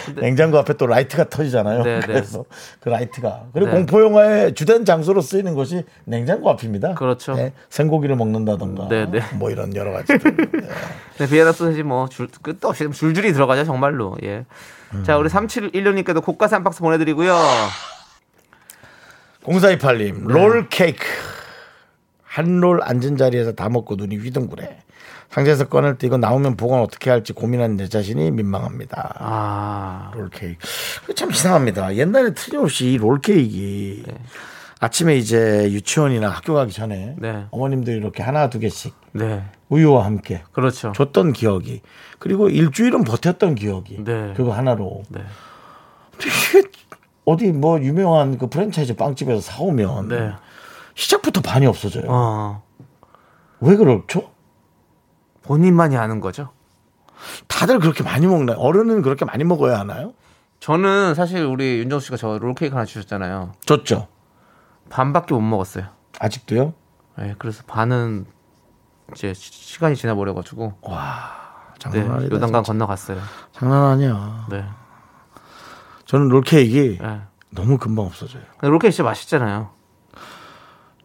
[0.08, 0.20] 앞에.
[0.20, 1.82] 냉장고 앞에 또 라이트가 터지잖아요.
[1.82, 2.06] 네, 네.
[2.06, 2.44] 그래서
[2.80, 3.76] 그 라이트가 그리고 네.
[3.76, 6.94] 공포 영화의 주된 장소로 쓰이는 것이 냉장고 앞입니다.
[6.94, 7.34] 그렇죠.
[7.34, 9.20] 네, 생고기를 먹는다던가 네, 네.
[9.34, 10.12] 뭐 이런 여러 가지.
[11.18, 14.16] 네, 비엔나 소세지 뭐 줄, 끝도 없이 줄줄이 들어가죠 정말로.
[14.22, 14.44] 예.
[15.04, 17.36] 자, 우리 3716님께도 고가세 한 박스 보내드리고요.
[19.44, 21.04] 0428님 롤 케이크
[22.24, 24.78] 한 롤 앉은 자리에서 다 먹고 눈이 휘둥그레.
[25.30, 29.14] 상자에서 꺼낼 때 이거 나오면 보관 어떻게 할지 고민하는 내 자신이 민망합니다.
[29.18, 30.58] 아, 롤케이크.
[31.14, 31.94] 참 이상합니다.
[31.96, 34.02] 옛날에 틀림없이 이 롤케이크
[34.80, 37.44] 아침에 이제 유치원이나 학교 가기 전에 네.
[37.50, 40.92] 어머님들이 이렇게 하나 두 개씩 네, 우유와 함께 그렇죠.
[40.92, 41.82] 줬던 기억이
[42.18, 44.32] 그리고 일주일은 버텼던 기억이 네.
[44.36, 45.20] 그거 하나로 네,
[46.18, 46.68] 이게
[47.26, 50.32] 어디 뭐 유명한 그 프랜차이즈 빵집에서 사오면 네.
[50.94, 52.04] 시작부터 반이 없어져요.
[52.08, 52.62] 어,
[53.60, 54.30] 왜 그렇죠?
[55.42, 56.50] 본인만이 아는 거죠.
[57.48, 58.56] 다들 그렇게 많이 먹나요?
[58.58, 60.12] 어른은 그렇게 많이 먹어야 하나요?
[60.60, 63.52] 저는 사실 우리 윤정수 씨가 저 롤케이크 하나 주셨잖아요.
[63.64, 64.08] 줬죠.
[64.90, 65.86] 반밖에 못 먹었어요.
[66.18, 66.74] 아직도요?
[67.18, 68.26] 네, 그래서 반은
[69.12, 70.94] 이제 시- 시간이 지나버려가지고 네,
[71.78, 72.34] 장난 아니다.
[72.34, 72.72] 요단강 진짜.
[72.72, 73.18] 건너갔어요.
[73.52, 74.46] 장난 아니야.
[74.50, 74.64] 네,
[76.04, 77.20] 저는 롤케이크 네.
[77.50, 78.42] 너무 금방 없어져요.
[78.58, 79.70] 근데 롤케이크 진짜 맛있잖아요.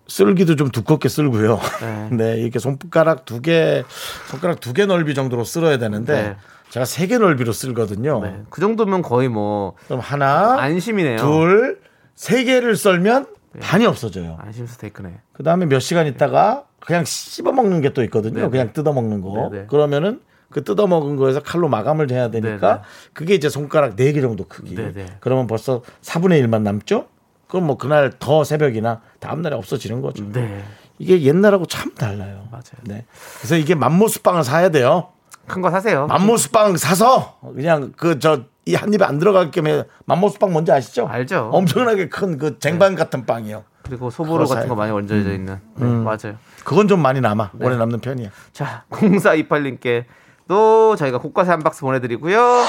[0.08, 1.60] 쓸기도 좀 두껍게 쓸고요.
[1.82, 2.10] 네.
[2.16, 3.84] 네, 이렇게 손가락 두 개,
[4.30, 6.36] 손가락 두 개 넓이 정도로 쓸어야 되는데 네.
[6.70, 8.22] 제가 세 개 넓이로 쓸거든요.
[8.22, 8.42] 네.
[8.50, 11.18] 그 정도면 거의 뭐 그럼 하나, 안심이네요.
[11.18, 11.80] 둘,
[12.16, 13.28] 세 개를 썰면
[13.62, 14.38] 반이 없어져요.
[14.42, 15.14] 안심 스테이크네.
[15.34, 18.36] 그 다음에 몇 시간 있다가 그냥 씹어 먹는 게 또 있거든요.
[18.36, 18.50] 네네.
[18.50, 19.52] 그냥 뜯어 먹는 거.
[19.70, 20.20] 그러면은
[20.52, 22.84] 그 뜯어 먹은 거에서 칼로 마감을 해야 되니까.
[23.14, 24.76] 그게 이제 손가락 네 개 정도 크기.
[25.20, 27.08] 그러면 벌써 4분의 1만 남죠?
[27.48, 30.24] 그럼 뭐 그날 더 새벽이나 다음 날에 없어지는 거죠.
[30.32, 30.64] 네.
[31.00, 32.48] 이게 옛날하고 참 달라요.
[32.52, 32.64] 맞아요.
[32.84, 33.06] 네.
[33.40, 35.10] 그래서 이게 맘모스빵을 사야 돼요.
[35.48, 36.08] 큰 거 사세요.
[36.08, 41.08] 맘모스빵 사서 그냥 그 저 이 한 입에 안 들어갈 겸해 맘모스빵 뭔지 아시죠?
[41.08, 41.52] 알죠.
[41.54, 43.64] 엄청나게 큰 그 쟁반 같은 빵이요.
[43.84, 44.74] 그리고 소보로 같은 거.
[44.74, 45.60] 많이 얹어져 있는.
[45.76, 46.38] 네, 맞아요.
[46.64, 47.52] 그건 좀 많이 남아.
[47.54, 47.64] 네.
[47.68, 48.30] 오래 남는 편이야.
[48.54, 50.06] 자, 0428님께
[50.48, 52.64] 또 저희가 국과세 한 박스 보내드리고요.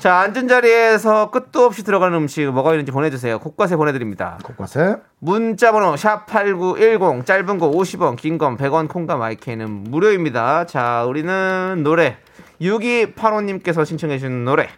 [0.00, 3.38] 자, 앉은 자리에서 끝도 없이 들어가는 음식 뭐가 있는지 보내주세요.
[3.38, 4.38] 국과세 보내드립니다.
[4.42, 12.16] 곳곳에 문자번호 샵8910 짧은 거 50원 긴 건 100원 콩과 마이크는 무료입니다 자 우리는 노래
[12.62, 14.68] 6285님께서 신청해 주신 노래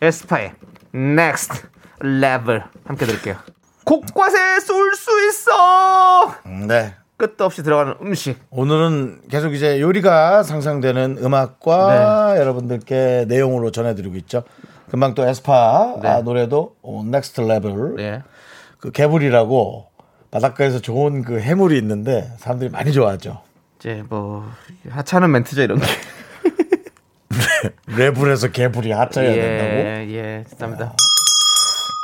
[0.00, 0.54] 에스파의
[0.94, 1.62] Next
[2.02, 3.36] Level 함께 들을게요
[3.84, 6.34] 곳곳에 쏠 수 있어
[6.66, 6.94] 네.
[7.20, 14.42] 끝도 없이 들어가는 음식 오늘은 계속 이제 요리가 상상되는 음악과 여러분들께 내용으로 전해드리고 있죠.
[14.90, 16.08] 금방 또 에스파 네.
[16.08, 18.22] 아, 노래도 어, Next Level 네.
[18.78, 19.88] 그 개불이라고
[20.30, 23.42] 바닷가에서 좋은 그 해물이 있는데 사람들이 많이 좋아하죠.
[23.78, 24.50] 이제 뭐
[24.88, 25.86] 하찮은 멘트죠 이런 게
[27.98, 29.70] 레벨에서 개불이 하차해야 된다고.
[29.70, 30.94] 예, 예, 죄송합니다.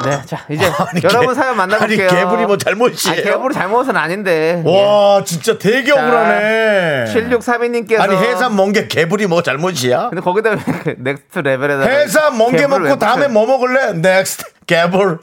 [0.04, 2.08] 네, 자 이제 아니, 여러분 개- 사연 만나볼게요.
[2.08, 3.12] 아니, 개불이 뭐 잘못이에요?
[3.14, 4.62] 아니, 개불이 잘못은 아닌데.
[4.64, 7.06] 와 진짜 되게 억울하네.
[7.14, 10.10] 7632님께서 아니 해삼 멍게 개불이 뭐 잘못이야?
[10.10, 13.94] 근데 거기다 왜 Next Level에다 해삼 멍게 먹고 다음에 뭐 먹을래?
[13.94, 15.18] next 개불.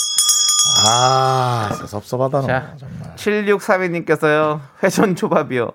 [0.88, 3.16] 아 섭섭하다 너 자, 정말.
[3.16, 4.60] 7632님께서요.
[4.82, 5.70] 회전 초밥이요.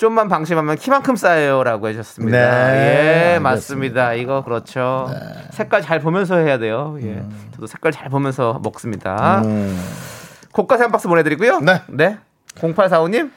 [0.00, 2.38] 좀만 방심하면 키만큼 쌓여요라고 해주셨습니다.
[2.38, 4.14] 네, 예, 맞습니다.
[4.14, 5.10] 이거 그렇죠.
[5.50, 6.96] 색깔 잘 보면서 해야 돼요.
[7.02, 7.22] 예,
[7.54, 9.42] 저도 색깔 잘 보면서 먹습니다.
[10.52, 11.60] 고가세 한 박스 보내드리고요.
[11.88, 12.18] 네.
[12.56, 13.30] 0845님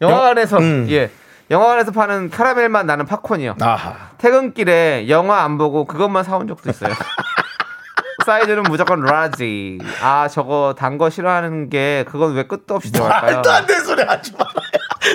[0.00, 0.86] 영화관에서 음.
[0.90, 1.10] 예
[1.50, 3.56] 영화관에서 파는 카라멜 맛 나는 팝콘이요.
[3.60, 3.94] 아하.
[4.18, 6.94] 퇴근길에 영화 안 보고 그것만 사온 적도 있어요.
[8.24, 9.78] 사이즈는 무조건 large.
[10.02, 13.32] 아 저거 단 거 싫어하는 게 그건 왜 끝도 없이 들어갈까요?
[13.36, 14.52] 말도 안 되는 소리 하지 말아요.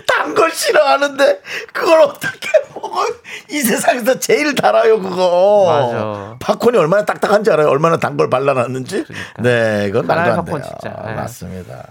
[0.07, 1.41] 단 걸 싫어하는데
[1.73, 3.05] 그걸 어떻게 먹어?
[3.49, 5.65] 이 세상에서 제일 달아요 그거.
[5.91, 6.35] 맞아.
[6.39, 7.67] 팝콘이 얼마나 딱딱한지 알아요?
[7.69, 9.05] 얼마나 단 걸 발라놨는지.
[9.39, 10.35] 네, 이건 말도 안 돼요.
[10.45, 11.03] 팝콘 진짜.
[11.05, 11.13] 네.
[11.13, 11.83] 맞습니다.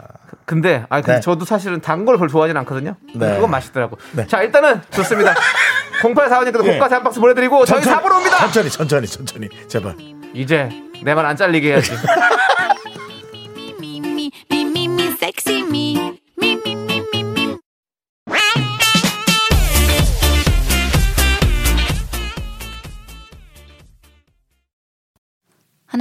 [0.45, 1.21] 근데 아 근데 네.
[1.21, 2.97] 저도 사실은 단 걸 별로 좋아하진 않거든요.
[3.15, 3.35] 네.
[3.37, 3.97] 그건 맛있더라고.
[4.13, 4.27] 네.
[4.27, 5.35] 자 일단은 좋습니다.
[6.03, 6.73] 0845님께서 예.
[6.75, 8.37] 고가세 한 박스 보내드리고 저희 천천히, 4부로 옵니다.
[8.39, 9.95] 천천히, 천천히, 천천히, 제발.
[10.35, 10.69] 이제
[11.05, 11.93] 내 말 안 잘리게 해야지.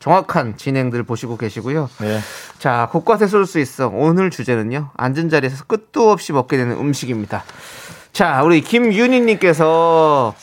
[0.00, 1.88] 정확한 진행들 보시고 계시고요.
[2.00, 2.18] 네.
[2.58, 3.88] 자, 곳곳에 쏠 수 있어.
[3.88, 4.90] 오늘 주제는요.
[4.96, 7.44] 앉은 자리에서 끝도 없이 먹게 되는 음식입니다.
[8.12, 10.34] 자, 우리 김윤희님께서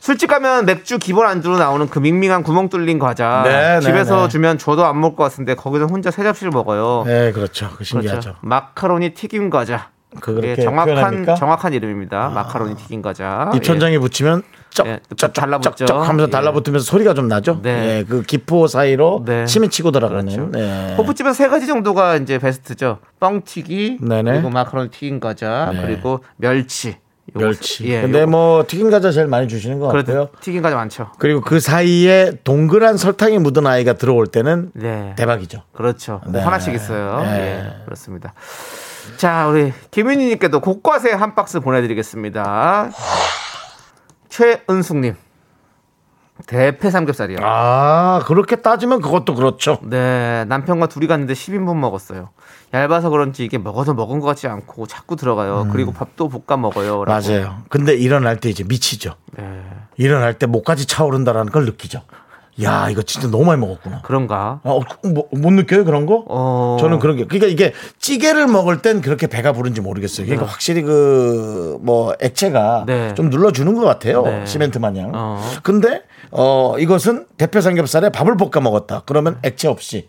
[0.00, 3.42] 술집 가면 맥주 기본 안주로 나오는 그 밍밍한 구멍 뚫린 과자.
[3.44, 4.28] 네, 네, 집에서 네.
[4.28, 7.04] 주면 저도 안 먹을 것 같은데 거기서 혼자 세 접시를 먹어요.
[7.06, 7.70] 네, 그렇죠.
[7.76, 8.20] 그 신기하죠.
[8.20, 8.38] 그렇죠.
[8.42, 9.90] 마카로니 튀김 과자.
[10.20, 11.32] 그렇게 예, 정확한 표현합니까?
[11.32, 11.34] 아.
[11.36, 12.28] 정확한 이름입니다.
[12.28, 13.50] 마카로니 튀김 과자.
[13.54, 14.42] 입천장에 붙이면
[14.86, 15.74] 예, 쩍쩍 달라붙죠.
[15.74, 16.30] 쩍 쩍 하면서 예.
[16.30, 17.60] 달라붙으면서 소리가 좀 나죠.
[17.62, 17.98] 네.
[17.98, 19.46] 예, 그 기포 사이로 네.
[19.46, 20.24] 침이 치고 들어가는.
[20.24, 20.50] 그렇죠.
[20.50, 20.94] 네.
[20.96, 22.98] 호프집에서 세 가지 정도가 이제 베스트죠.
[23.20, 24.32] 뻥튀기, 네네.
[24.32, 25.82] 그리고 마카로니 튀긴 과자, 네.
[25.82, 26.96] 그리고 멸치.
[27.32, 27.84] 멸치.
[27.88, 28.30] 예, 근데 요거.
[28.30, 30.28] 뭐 튀김 과자 제일 많이 주시는 것 같고요.
[30.40, 31.10] 튀긴 과자 많죠.
[31.18, 35.14] 그리고 그 사이에 동그란 설탕이 묻은 아이가 들어올 때는 네.
[35.16, 35.62] 대박이죠.
[35.72, 36.20] 그렇죠.
[36.24, 36.40] 뭐 네.
[36.40, 37.22] 하나씩 있어요.
[37.22, 37.38] 네.
[37.80, 38.34] 예, 그렇습니다.
[39.16, 42.90] 자, 우리 김윤희님께도 곳곳에 한 박스 보내드리겠습니다.
[44.34, 45.14] 최은숙님.
[46.48, 47.38] 대패 삼겹살이요.
[47.42, 49.78] 아, 그렇게 따지면 그것도 그렇죠.
[49.84, 52.30] 네, 남편과 둘이 갔는데 10인분 먹었어요.
[52.72, 55.68] 얇아서 그런지 이게 먹어도 먹은 것 같지 않고 자꾸 들어가요.
[55.70, 57.04] 그리고 밥도 볶아 먹어요.
[57.04, 57.26] 라고.
[57.28, 57.30] 음.
[57.30, 57.58] 맞아요.
[57.68, 59.14] 근데 일어날 때 이제 미치죠.
[59.38, 59.62] 네.
[59.96, 62.02] 일어날 때 목까지 차오른다라는 걸 느끼죠.
[62.62, 64.02] 야 이거 진짜 너무 많이 먹었구나.
[64.02, 64.60] 그런가?
[64.62, 66.24] 아, 어, 뭐, 못 느껴요 그런 거?
[66.28, 66.76] 어.
[66.78, 70.26] 저는 그런 게 그러니까 이게 찌개를 먹을 땐 그렇게 배가 부른지 모르겠어요.
[70.26, 73.14] 그러니까 확실히 그 뭐 액체가 네.
[73.14, 74.22] 좀 눌러주는 것 같아요.
[74.22, 74.46] 네.
[74.46, 75.10] 시멘트 마냥.
[75.14, 75.40] 어.
[75.62, 79.02] 근데 어 이것은 대표 삼겹살에 밥을 볶아 먹었다.
[79.06, 80.08] 그러면 액체 없이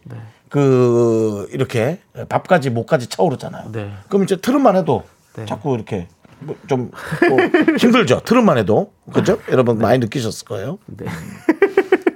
[0.50, 3.72] 그 이렇게 밥까지 목까지 차오르잖아요.
[3.72, 3.92] 네.
[4.08, 5.04] 그럼 이제 트름만 해도
[5.36, 5.46] 네.
[5.46, 6.08] 자꾸 이렇게
[6.40, 6.92] 뭐좀
[7.30, 7.38] 뭐
[7.78, 8.22] 힘들죠.
[8.24, 9.38] 트름만 해도 그죠?
[9.52, 10.78] 여러분 많이 느끼셨을 거예요.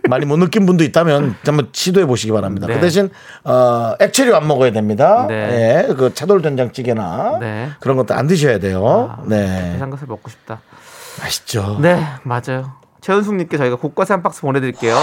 [0.10, 0.16] 네.
[0.16, 2.68] 많이 못 느낀 분도 있다면 한번 시도해 보시기 바랍니다.
[2.68, 2.74] 네.
[2.74, 3.10] 그 대신
[3.43, 5.26] 어, 액체류 안 먹어야 됩니다.
[5.28, 5.88] 네.
[5.89, 7.70] 예, 그 차돌 된장찌개나 네.
[7.80, 9.18] 그런 것도 안 드셔야 돼요.
[9.26, 10.62] 네, 해산가스 먹고 싶다.
[11.22, 11.78] 맛있죠.
[11.80, 12.80] 네, 맞아요.
[13.01, 14.97] 최은숙님께 저희가 곡과세 한 박스 보내드릴게요.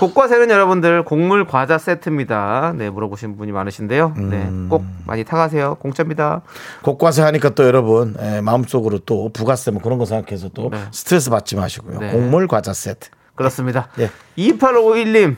[0.00, 2.72] 곡과세는 여러분들 곡물 과자 세트입니다.
[2.76, 4.14] 네, 물어보신 분이 많으신데요.
[4.16, 5.74] 네, 꼭 많이 타가세요.
[5.74, 6.40] 공짜입니다.
[6.82, 10.78] 곡과세 하니까 또 여러분 예, 마음속으로 또 부가세 뭐 그런 거 생각해서 또 네.
[10.92, 11.98] 스트레스 받지 마시고요.
[11.98, 12.12] 네.
[12.12, 13.10] 곡물 과자 세트.
[13.34, 13.88] 그렇습니다.
[13.98, 14.10] 예.
[14.36, 15.36] 2851님,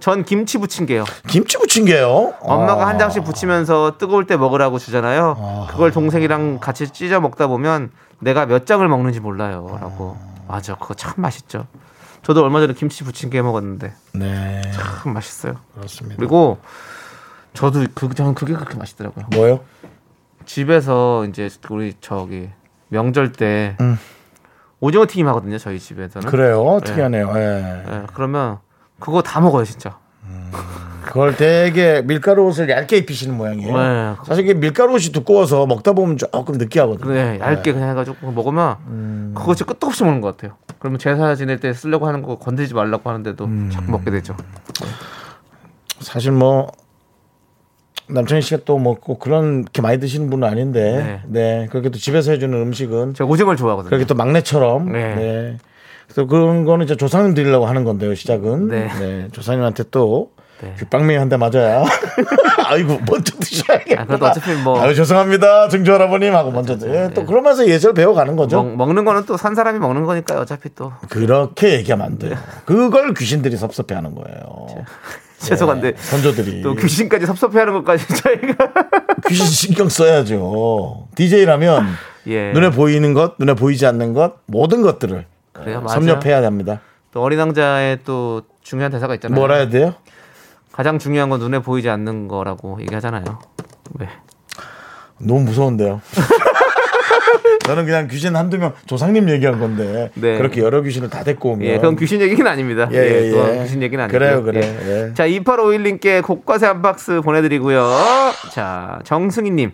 [0.00, 1.04] 전 김치 부침개요.
[1.28, 2.34] 김치 부침개요.
[2.40, 2.86] 엄마가 어.
[2.86, 5.66] 한 장씩 부치면서 뜨거울 때 먹으라고 주잖아요.
[5.70, 9.78] 그걸 동생이랑 같이 찢어 먹다 보면 내가 몇 장을 먹는지 몰라요.
[9.80, 10.16] 라고.
[10.48, 10.74] 맞아.
[10.74, 11.66] 그거 참 맛있죠.
[12.22, 15.54] 저도 얼마 전에 김치 부침개 먹었는데 네, 참 맛있어요.
[15.74, 16.16] 그렇습니다.
[16.18, 16.58] 그리고
[17.54, 19.26] 저도 그 저는 그게 그렇게 맛있더라고요.
[19.32, 19.60] 뭐요?
[20.44, 22.50] 집에서 이제 우리 저기
[22.88, 23.98] 명절 때 음.
[24.80, 25.58] 오징어 튀김 하거든요.
[25.58, 26.28] 저희 집에서는.
[26.28, 26.80] 그래요.
[26.84, 27.32] 특이하네요.
[27.36, 27.84] 예.
[27.86, 28.58] 예, 그러면
[28.98, 29.98] 그거 다 먹어요, 진짜.
[31.02, 33.76] 그걸 되게 밀가루 옷을 얇게 입히시는 모양이에요.
[33.76, 34.16] 네.
[34.24, 37.04] 사실 이게 밀가루 옷이 두꺼워서 먹다 보면 조금 느끼하거든요.
[37.04, 39.34] 그래 얇게 그냥 해가지고 먹으면 음.
[39.44, 40.56] 진짜 끝도 없이 먹는 것 같아요.
[40.78, 43.70] 그러면 제사 지낼 때 쓰려고 하는 거 건드리지 말라고 하는데도 음.
[43.72, 44.36] 자꾸 먹게 되죠.
[45.98, 46.70] 사실 뭐
[48.12, 51.66] 남창희 씨가 또뭐꼭 그렇게 많이 드시는 분은 아닌데 네.
[51.70, 53.88] 그렇게 또 집에서 해주는 음식은 제가 오징어를 좋아하거든요.
[53.90, 55.14] 그렇게 또 막내처럼 네.
[55.14, 55.56] 네.
[56.06, 58.88] 그래서 그런 거는 이제 조상님 드리려고 하는 건데요 시작은 네.
[58.98, 59.28] 네.
[59.32, 60.74] 조상님한테 또 네.
[60.78, 61.84] 귓방맹이 한 대 맞아야
[62.66, 67.10] 아이고 먼저 드셔야겠다 아, 그래도 어차피 뭐- 아유 죄송합니다 증조 할아버님 하고 먼저 드- 예,
[67.14, 70.40] 또 그러면서 예절 배워가는 거죠 먹, 먹는 거는 또 산 사람이 먹는 거니까요.
[70.40, 72.28] 어차피 또 그렇게 얘기하면 안 네.
[72.28, 74.66] 돼요 그걸 귀신들이 섭섭해 하는 거예요
[75.48, 78.72] 죄송한데 선조들이 또 귀신까지 섭섭해하는 것까지 저희가
[79.28, 81.08] 귀신 신경 써야죠.
[81.14, 81.86] DJ라면
[82.26, 82.52] 예.
[82.52, 85.84] 눈에 보이는 것, 눈에 보이지 않는 것, 모든 것들을 그래요.
[85.88, 86.80] 섭렵해야 합니다.
[87.12, 89.34] 또 어린 왕자의 또 중요한 대사가 있잖아요.
[89.38, 89.94] 뭐라 해야 돼요?
[90.72, 93.24] 가장 중요한 건 눈에 보이지 않는 거라고 얘기하잖아요.
[93.98, 94.08] 네.
[95.18, 96.00] 너무 무서운데요.
[97.70, 100.36] 저는 그냥 귀신 한두 명 조상님 얘기한 건데 네.
[100.38, 102.88] 그렇게 여러 귀신을 다 데리고 오면 예, 그건 귀신 얘기는 아닙니다.
[102.92, 103.62] 예, 예, 예, 그건 예.
[103.62, 104.18] 귀신 얘기는 아니고요.
[104.18, 104.60] 그래요, 그래.
[104.60, 105.08] 예.
[105.08, 105.14] 예.
[105.14, 107.88] 자, 2851님께 곡과세 한 박스 보내드리고요.
[108.50, 109.70] 자, 정승희님.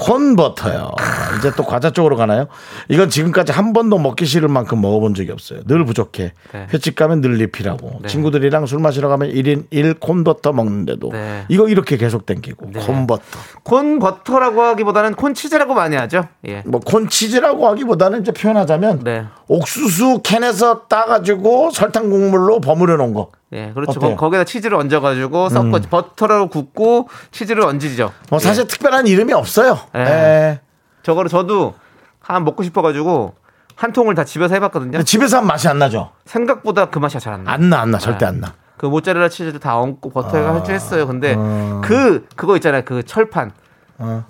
[0.00, 0.90] 콘버터요.
[1.38, 2.46] 이제 또 과자 쪽으로 가나요?
[2.88, 5.60] 이건 지금까지 한 번도 먹기 싫을 만큼 먹어본 적이 없어요.
[5.66, 6.32] 늘 부족해.
[6.52, 6.66] 네.
[6.72, 8.08] 횟집 가면 늘 리필하고 네.
[8.08, 11.44] 친구들이랑 술 마시러 가면 1인 1 콘버터 먹는데도 네.
[11.48, 13.22] 이거 이렇게 계속 땡기고 콘버터.
[13.62, 16.28] 콘 버터라고 하기보다는 콘 치즈라고 많이 하죠.
[16.46, 16.62] 예.
[16.66, 19.26] 뭐 콘치즈라고 하기보다는 이제 표현하자면 네.
[19.48, 23.30] 옥수수 캔에서 따가지고 설탕 국물로 버무려 놓은 거.
[23.52, 23.92] 예, 그렇죠.
[23.98, 24.12] 어때요?
[24.12, 24.16] 음.
[24.16, 28.12] 거, 기다 치즈를 얹어가지고 섞어 버터로 굽고 치즈를 얹으죠.
[28.30, 29.78] 뭐 사실 특별한 이름이 없어요.
[29.96, 30.00] 예.
[30.00, 30.60] 예.
[31.02, 31.74] 저거를 저도
[32.20, 33.34] 한 먹고 싶어가지고
[33.74, 35.02] 한 통을 다 집에서 해봤거든요.
[35.02, 36.10] 집에서 하면 맛이 안 나죠.
[36.26, 37.52] 생각보다 그 맛이 잘 안 나.
[37.52, 38.54] 안 나, 안 나, 절대 안 나.
[38.76, 40.54] 그 모짜렐라 치즈를 다 얹고 버터에 아.
[40.54, 41.06] 할줄 했어요.
[41.06, 41.80] 근데 어.
[41.84, 42.82] 그 그거 있잖아요.
[42.84, 43.52] 그 철판.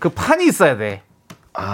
[0.01, 1.03] 그 판이 있어야 돼.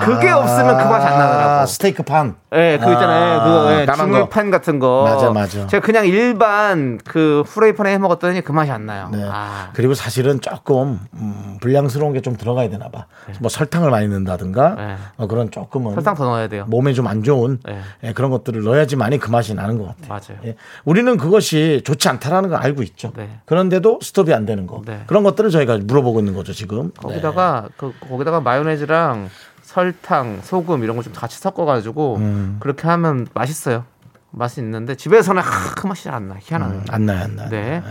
[0.04, 1.50] 그게 없으면 그 맛이 안 나더라고.
[1.62, 2.36] 아, 스테이크 판.
[2.54, 3.40] 예, 그 있잖아요.
[3.40, 3.86] 아, 그거 예.
[3.86, 5.04] 주물판 같은 거.
[5.04, 5.66] 맞아, 맞아.
[5.66, 9.08] 제가 그냥 일반 그 프라이팬에 해 먹었더니 그 맛이 안 나요.
[9.12, 9.22] 네.
[9.30, 13.06] 아, 그리고 사실은 조금 음, 불량스러운 게 좀 들어가야 되나 봐.
[13.40, 14.96] 뭐 설탕을 많이 넣는다든가 네.
[15.16, 16.64] 어, 그런 조금은 설탕 더 넣어야 돼요.
[16.68, 17.80] 몸에 좀 안 좋은 네.
[18.02, 20.08] 예, 그런 것들을 넣어야지만이 그 맛이 나는 것 같아요.
[20.08, 20.40] 맞아요.
[20.44, 20.56] 예.
[20.84, 23.12] 우리는 그것이 좋지 않다라는 걸 알고 있죠.
[23.16, 23.38] 네.
[23.44, 24.82] 그런데도 스톱이 안 되는 거.
[24.84, 25.02] 네.
[25.06, 26.90] 그런 것들을 저희가 물어보고 있는 거죠, 지금.
[26.98, 29.28] 거기다가 그 거기다가 마요네즈랑
[29.76, 32.56] 설탕, 소금 이런 거 좀 같이 섞어가지고 음.
[32.60, 33.84] 그렇게 하면 맛있어요.
[34.30, 36.36] 맛이 있는데 집에서는 하, 그 맛이 안 나.
[36.40, 36.76] 희한하네.
[36.78, 36.84] 네.
[36.88, 37.48] 안 나요, 안 나요.
[37.50, 37.82] 네.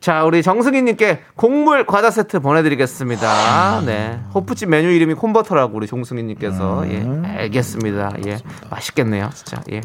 [0.00, 2.40] 자, 우리 정승희님께 곡물 과자 세트 아.
[2.40, 3.82] 보내드리겠습니다.
[3.86, 4.20] 네.
[4.34, 6.82] 호프집 메뉴 이름이 콘버터라고 우리 정승희님께서.
[6.82, 7.22] 음.
[7.24, 8.12] 예, 알겠습니다.
[8.26, 8.38] 예.
[8.68, 9.62] 맛있겠네요, 진짜.
[9.70, 9.82] 예.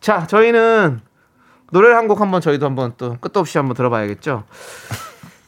[0.00, 1.00] 자, 저희는
[1.72, 4.44] 노래를 한 곡 한번 저희도 한번 또 끝도 없이 한번 들어봐야겠죠.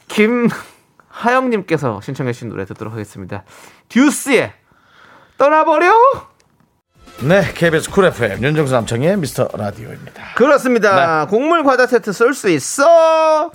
[0.07, 3.43] 김하영님께서 신청해주신 노래 듣도록 하겠습니다.
[3.89, 4.51] 듀스의
[5.37, 5.91] 떠나버려?
[7.23, 10.35] 네, KBS Cool FM 윤정수 남창희의 미스터 라디오입니다.
[10.35, 11.25] 그렇습니다.
[11.27, 13.51] 곡물 과자 세트 쏠 수 있어.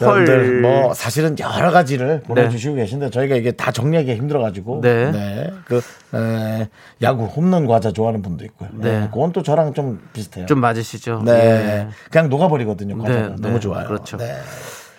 [0.00, 5.52] 여러분들 뭐 사실은 여러 가지를 보내주시고 계신데 저희가 이게 다 정리하기 힘들어가지고 네.
[5.66, 5.80] 그
[6.14, 6.68] 에,
[7.02, 8.70] 야구 홈런 과자 좋아하는 분도 있고요.
[8.72, 9.00] 네.
[9.00, 9.08] 네.
[9.12, 10.46] 그건 또 저랑 좀 비슷해요.
[10.46, 11.22] 좀 맞으시죠?
[11.24, 11.88] 네, 예.
[12.10, 12.96] 그냥 녹아버리거든요.
[12.98, 13.86] 과자가 네, 너무 네, 좋아요.
[13.86, 14.16] 그렇죠.
[14.16, 14.34] 네.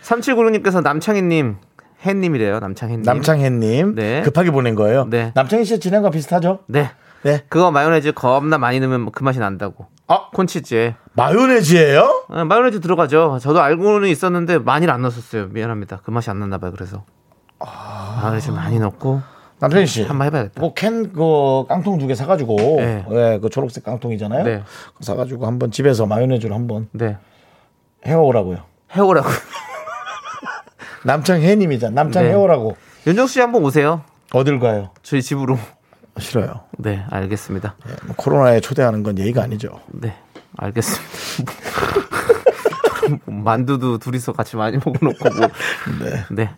[0.04, 1.58] 3796님께서 남창희님,
[2.06, 2.60] 혜님이래요.
[2.60, 3.04] 남창희님.
[3.04, 4.22] 남창혜님 네.
[4.24, 5.06] 급하게 보낸 거예요.
[5.10, 5.32] 네.
[5.36, 6.60] 남창희 씨 진행과 비슷하죠?
[6.68, 6.90] 네.
[7.24, 7.44] 네.
[7.48, 9.88] 그거 마요네즈 겁나 많이 넣으면 그 맛이 난다고.
[10.08, 10.96] 아 콘치즈에.
[11.14, 12.26] 마요네즈예요?
[12.30, 13.38] 아, 마요네즈 들어가죠.
[13.42, 15.48] 저도 알고는 있었는데 많이는 안 넣었어요.
[15.48, 16.02] 미안합니다.
[16.04, 16.72] 그 맛이 안 났나 봐요.
[16.76, 17.04] 그래서.
[18.22, 19.22] 마요네즈 많이 넣고
[19.60, 20.04] 남창희 씨.
[20.04, 20.60] 한번 해봐야겠다.
[20.60, 23.06] 뭐캔 그 깡통 두 개 사가지고 네.
[23.10, 24.44] 네, 그 초록색 깡통이잖아요.
[24.44, 24.64] 네.
[25.00, 27.18] 사가지고 한번 집에서 마요네즈로 한번 네.
[28.06, 28.58] 해오라고요.
[28.94, 29.30] 해오라고.
[31.04, 31.94] 남창혜님이잖아.
[31.94, 32.30] 남창 네.
[32.30, 32.76] 해오라고.
[33.08, 34.04] 윤정수 씨 한번 오세요.
[34.32, 34.92] 어딜 가요?
[35.04, 35.58] 저희 집으로.
[36.20, 36.62] 싫어요.
[36.78, 37.76] 네, 알겠습니다.
[37.90, 39.82] 예, 뭐 코로나에 초대하는 건 예의가 아니죠.
[39.88, 40.14] 네,
[40.58, 41.04] 알겠습니다.
[43.26, 45.48] 만두도 둘이서 같이 많이 먹어놓고 뭐.
[46.00, 46.26] 네.
[46.32, 46.50] 네.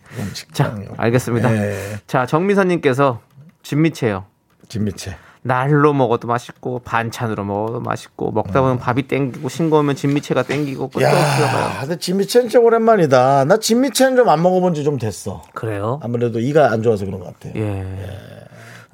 [0.52, 0.76] 자.
[0.96, 1.50] 알겠습니다.
[1.50, 1.96] 네.
[2.06, 3.20] 자, 정미선님께서
[3.62, 4.26] 진미채요.
[4.68, 5.16] 진미채.
[5.46, 11.70] 날로 먹어도 맛있고 반찬으로 먹어도 맛있고 먹다 보면 밥이 땡기고 싱거우면 진미채가 땡기고 끝도 없어요.
[11.80, 13.44] 근데 진미채는 진짜 오랜만이다.
[13.44, 15.42] 나 진미채는 좀 안 먹어본 지 좀 됐어.
[15.54, 16.00] 그래요?
[16.02, 17.52] 아무래도 이가 안 좋아서 그런 것 같아요.
[17.56, 17.84] 예.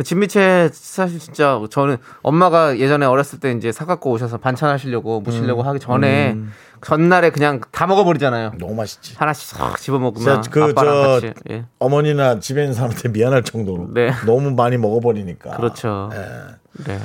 [0.05, 5.81] 진미채 사실 진짜 저는 엄마가 예전에 어렸을 때 이제 사갖고 오셔서 반찬 하시려고 무시려고 하기
[5.81, 6.37] 전에
[6.83, 8.55] 전날에 그냥 다 먹어버리잖아요.
[8.59, 9.15] 너무 맛있지.
[9.17, 11.65] 하나씩 싹 집어 먹으면 진짜 그, 아빠랑 저, 같이 예.
[11.79, 14.13] 어머니나 집에 있는 사람한테 미안할 정도로 네.
[14.27, 15.57] 너무 많이 먹어버리니까.
[15.57, 16.11] 그렇죠.
[16.13, 16.85] 예.
[16.85, 16.99] 네.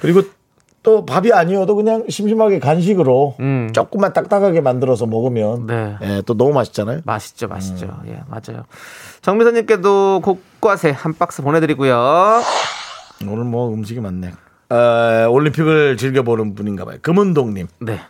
[0.00, 0.22] 그리고
[0.86, 3.70] 또 밥이 아니어도 그냥 심심하게 간식으로 음.
[3.72, 5.96] 조금만 딱딱하게 만들어서 먹으면 네.
[6.00, 7.00] 예, 또 너무 맛있잖아요.
[7.04, 7.88] 맛있죠, 맛있죠.
[8.06, 8.64] 예, 맞아요.
[9.20, 12.40] 정미선님께도 곡과세 한 박스 보내드리고요.
[13.26, 14.32] 오늘 뭐 음식이 많네.
[14.70, 16.98] 어, 올림픽을 즐겨보는 분인가 봐요.
[17.02, 17.66] 금은동님.
[17.80, 18.00] 네.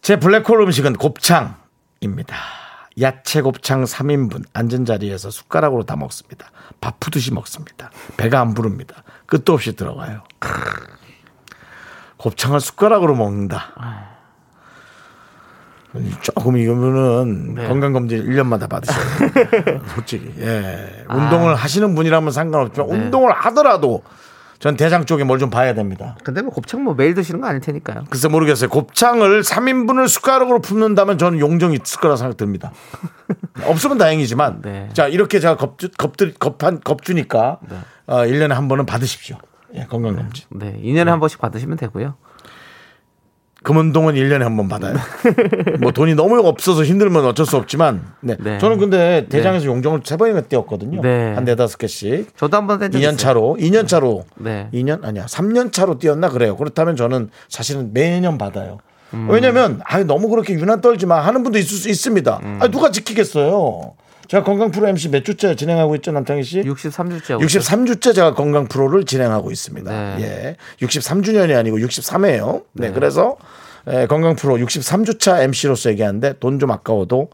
[0.00, 2.36] 제 블랙홀 음식은 곱창입니다.
[3.00, 6.52] 야채 곱창 3인분 앉은 자리에서 숟가락으로 다 먹습니다.
[6.80, 7.90] 밥 푸듯이 먹습니다.
[8.16, 9.02] 배가 안 부릅니다.
[9.34, 10.20] 끝도 없이 들어가요.
[12.18, 13.72] 곱창을 숟가락으로 먹는다.
[16.22, 17.66] 조금 이거면은 네.
[17.66, 19.80] 건강검진 1년마다 받으셔야 돼요.
[19.94, 20.32] 솔직히.
[20.38, 21.04] 예.
[21.10, 22.94] 운동을 하시는 분이라면 상관없지만 네.
[22.96, 24.02] 운동을 하더라도
[24.60, 26.16] 전 대장 쪽에 뭘 좀 봐야 됩니다.
[26.22, 28.04] 근데 뭐 곱창 뭐 매일 드시는 거 아닐 테니까요.
[28.10, 28.70] 글쎄 모르겠어요.
[28.70, 32.70] 곱창을 3인분을 숟가락으로 푸는다면 저는 용정이 있을 거라 생각 듭니다.
[33.66, 34.88] 없으면 다행이지만 네.
[34.92, 37.58] 자 이렇게 제가 겁주, 겁들, 겁한, 겁주니까
[38.06, 39.36] 어, 1년에 한 번은 받으십시오.
[39.74, 40.44] 예, 건강검진.
[40.50, 40.78] 네.
[40.82, 42.14] 2년에 한 번씩 받으시면 되고요.
[43.62, 44.94] 금은동은 1년에 한 번 받아요.
[45.80, 48.36] 뭐 돈이 너무 없어서 힘들면 어쩔 수 없지만 네.
[48.38, 48.58] 네.
[48.58, 51.00] 저는 근데 대장에서 용정을 세 번이나 띄었거든요.
[51.00, 51.32] 네.
[51.32, 52.36] 한 네다섯 개씩.
[52.36, 54.68] 저도 한번 뗀적 2년 차로 2년 차로 네.
[54.74, 56.56] 2년 아니야 3년 차로 뛰었나 그래요.
[56.58, 58.78] 그렇다면 저는 사실은 매년 받아요.
[59.14, 59.28] 음.
[59.30, 62.40] 왜냐면 아 너무 그렇게 유난 떨지 마 하는 분도 있을 수 있습니다.
[62.42, 62.58] 음.
[62.60, 63.94] 아 누가 지키겠어요.
[64.28, 66.62] 제가 건강 프로 MC 몇 주째 진행하고 있죠 남창희 씨?
[66.62, 67.38] 63주째.
[67.40, 69.90] 63주째 제가 건강 프로를 진행하고 있습니다.
[70.16, 70.16] 네.
[70.22, 70.56] 예.
[70.86, 72.64] 63주년이 아니고 63회예요.
[72.72, 72.90] 네.
[72.92, 73.36] 그래서
[73.90, 77.28] 예, 건강 프로 63주차 MC로서 얘기하는데 돈 좀 아까워도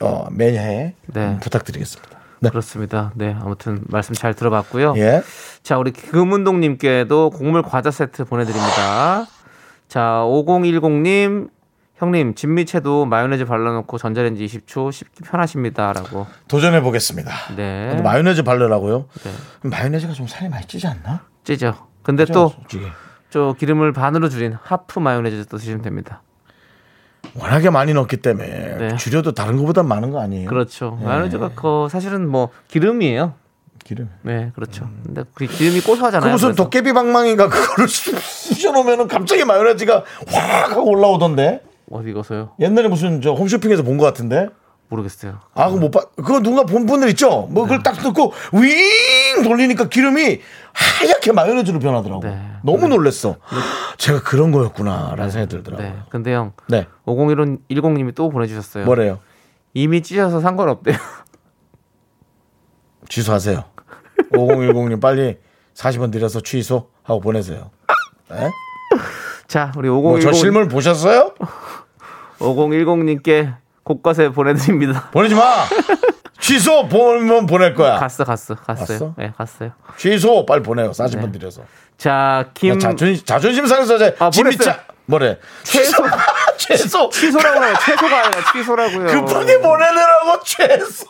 [0.00, 1.38] 어, 매해 네.
[1.42, 2.18] 부탁드리겠습니다.
[2.40, 2.50] 네.
[2.50, 3.12] 그렇습니다.
[3.14, 3.36] 네.
[3.40, 4.94] 아무튼 말씀 잘 들어봤고요.
[4.96, 5.22] 예.
[5.62, 9.26] 자, 우리 금운동님께도 곡물 과자 세트 보내드립니다.
[9.88, 11.48] 자, 5010님,
[12.02, 16.26] 형님, 진미채도 마요네즈 발라놓고 전자레인지 20초 씹기 편하십니다라고.
[16.48, 17.32] 도전해 보겠습니다.
[17.54, 17.94] 네.
[18.02, 19.06] 마요네즈 바르라고요?
[19.22, 19.68] 네.
[19.70, 21.20] 마요네즈가 좀 살이 많이 찌지 않나?
[21.44, 21.76] 찌죠.
[22.02, 22.52] 근데 또.
[23.30, 26.22] 저 기름을 반으로 줄인 하프 마요네즈 또 드시면 됩니다.
[27.34, 28.96] 워낙에 많이 넣기 때문에 네.
[28.96, 30.48] 줄여도 다른 것보다 많은 거 아니에요?
[30.48, 30.98] 그렇죠.
[31.00, 31.06] 네.
[31.06, 33.34] 마요네즈가 그 사실은 뭐 기름이에요.
[33.84, 34.10] 기름.
[34.22, 34.88] 네, 그렇죠.
[35.04, 36.28] 근데 그 기름이 고소하잖아요.
[36.28, 36.64] 그 무슨 그래서.
[36.64, 41.62] 도깨비 방망이가 그거를 쑤셔놓으면은 갑자기 마요네즈가 확 하고 올라오던데
[41.92, 42.52] 어디 가서요?
[42.58, 44.48] 옛날에 무슨 저 홈쇼핑에서 본 것 같은데
[44.88, 45.38] 모르겠어요.
[45.54, 46.00] 아 그거 못 봐.
[46.16, 47.46] 그거 누가 본 분들 있죠?
[47.50, 50.40] 뭐 그걸 딱 넣고 윙 돌리니까 기름이
[50.72, 52.22] 하얗게 마요네즈로 변하더라고.
[52.22, 52.38] 네.
[52.62, 53.36] 너무 놀랬어.
[53.96, 55.86] 제가 그런 거였구나라는 생각이 들더라고요.
[55.88, 55.96] 네.
[56.10, 56.86] 근데 형, 네.
[57.06, 58.84] 5010님이 또 보내주셨어요.
[58.84, 59.18] 뭐래요?
[59.74, 60.96] 이미 찢어서 상관없대요.
[63.08, 63.64] 취소하세요.
[64.32, 65.38] 5010님 빨리
[65.74, 67.70] 40원 드려서 취소 하고 보내세요.
[68.30, 68.50] 네?
[69.48, 71.34] 자, 우리 뭐저 5010, 실물 보셨어요?
[72.42, 75.08] 5010님께 곡과세 보내드립니다.
[75.14, 75.64] 보내지 마.
[76.40, 77.96] 취소 보면 보낼 거야.
[77.98, 78.86] 갔어, 갔어, 갔어요.
[78.86, 79.14] 갔어?
[79.16, 79.70] 네, 갔어요.
[79.96, 80.90] 취소 빨리 보내요.
[80.90, 81.32] 40원 네.
[81.38, 81.62] 드려서.
[81.96, 84.74] 자, 김 자존심 자존심 상해서 제 아, 보냈어요.
[85.06, 85.38] 뭐래?
[85.62, 86.02] 최소
[86.56, 87.74] 최소 취소라고요.
[87.84, 89.06] 최소가 아니라 취소라고요.
[89.06, 91.06] 급하게 보내느라고 최소.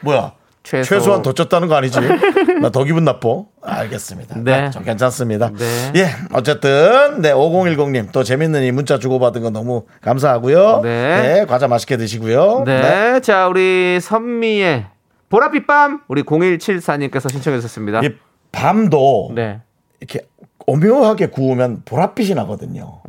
[0.00, 0.32] 뭐야?
[0.62, 0.88] 최소.
[0.94, 1.98] 최소 한 더 쪘다는 거 아니지?
[2.62, 3.28] 나 더 기분 나빠.
[3.62, 4.36] 알겠습니다.
[4.38, 4.60] 네.
[4.62, 4.70] 네.
[4.70, 5.50] 좀 괜찮습니다.
[5.52, 5.92] 네.
[5.96, 10.80] 예, 어쨌든, 네, 5010님 또 재밌는 이 문자 주고받은 거 너무 감사하고요.
[10.82, 11.44] 네.
[11.48, 12.62] 과자 맛있게 드시고요.
[12.64, 13.20] 네.
[13.20, 14.86] 자, 우리 선미의
[15.30, 18.00] 보랏빛 밤 우리 0174님께서 신청해 주셨습니다.
[18.04, 18.10] 이
[18.52, 19.60] 밤도 네.
[20.00, 20.20] 이렇게
[20.66, 23.00] 오묘하게 구우면 보랏빛이 나거든요.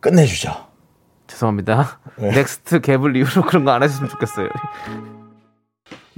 [0.00, 0.52] 끝내주죠.
[1.26, 1.98] 죄송합니다.
[2.16, 2.30] 네.
[2.36, 4.48] Next Level 이후로 그런 거 안 하셨으면 좋겠어요.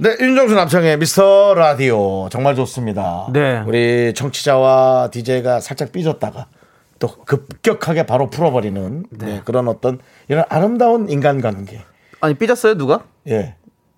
[0.03, 3.27] 네, 윤정수 남창희의 미스터 라디오 정말 좋습니다.
[3.31, 3.61] 네.
[3.67, 6.47] 우리 청취자와 DJ가 살짝 삐졌다가
[6.97, 11.83] 또 급격하게 바로 풀어버리는 네, 그런 어떤 이런 아름다운 인간관계.
[12.19, 13.01] 아니, 삐졌어요, 누가?
[13.27, 13.53] 예,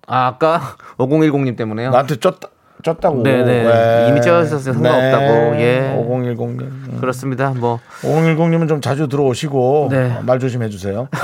[0.06, 1.88] 아, 아까 5010님 때문에요.
[1.88, 2.50] 나한테 쪘다,
[2.82, 3.22] 쪘다고.
[3.22, 4.08] 네네.
[4.10, 4.74] 이미 쪘었어요.
[4.74, 5.56] 상관없다고.
[5.62, 6.04] 예.
[6.06, 7.00] 5010님.
[7.00, 7.54] 그렇습니다.
[7.56, 10.16] 뭐 5010님은 좀 자주 들어오시고 네.
[10.18, 11.08] 어, 말 조심해 주세요.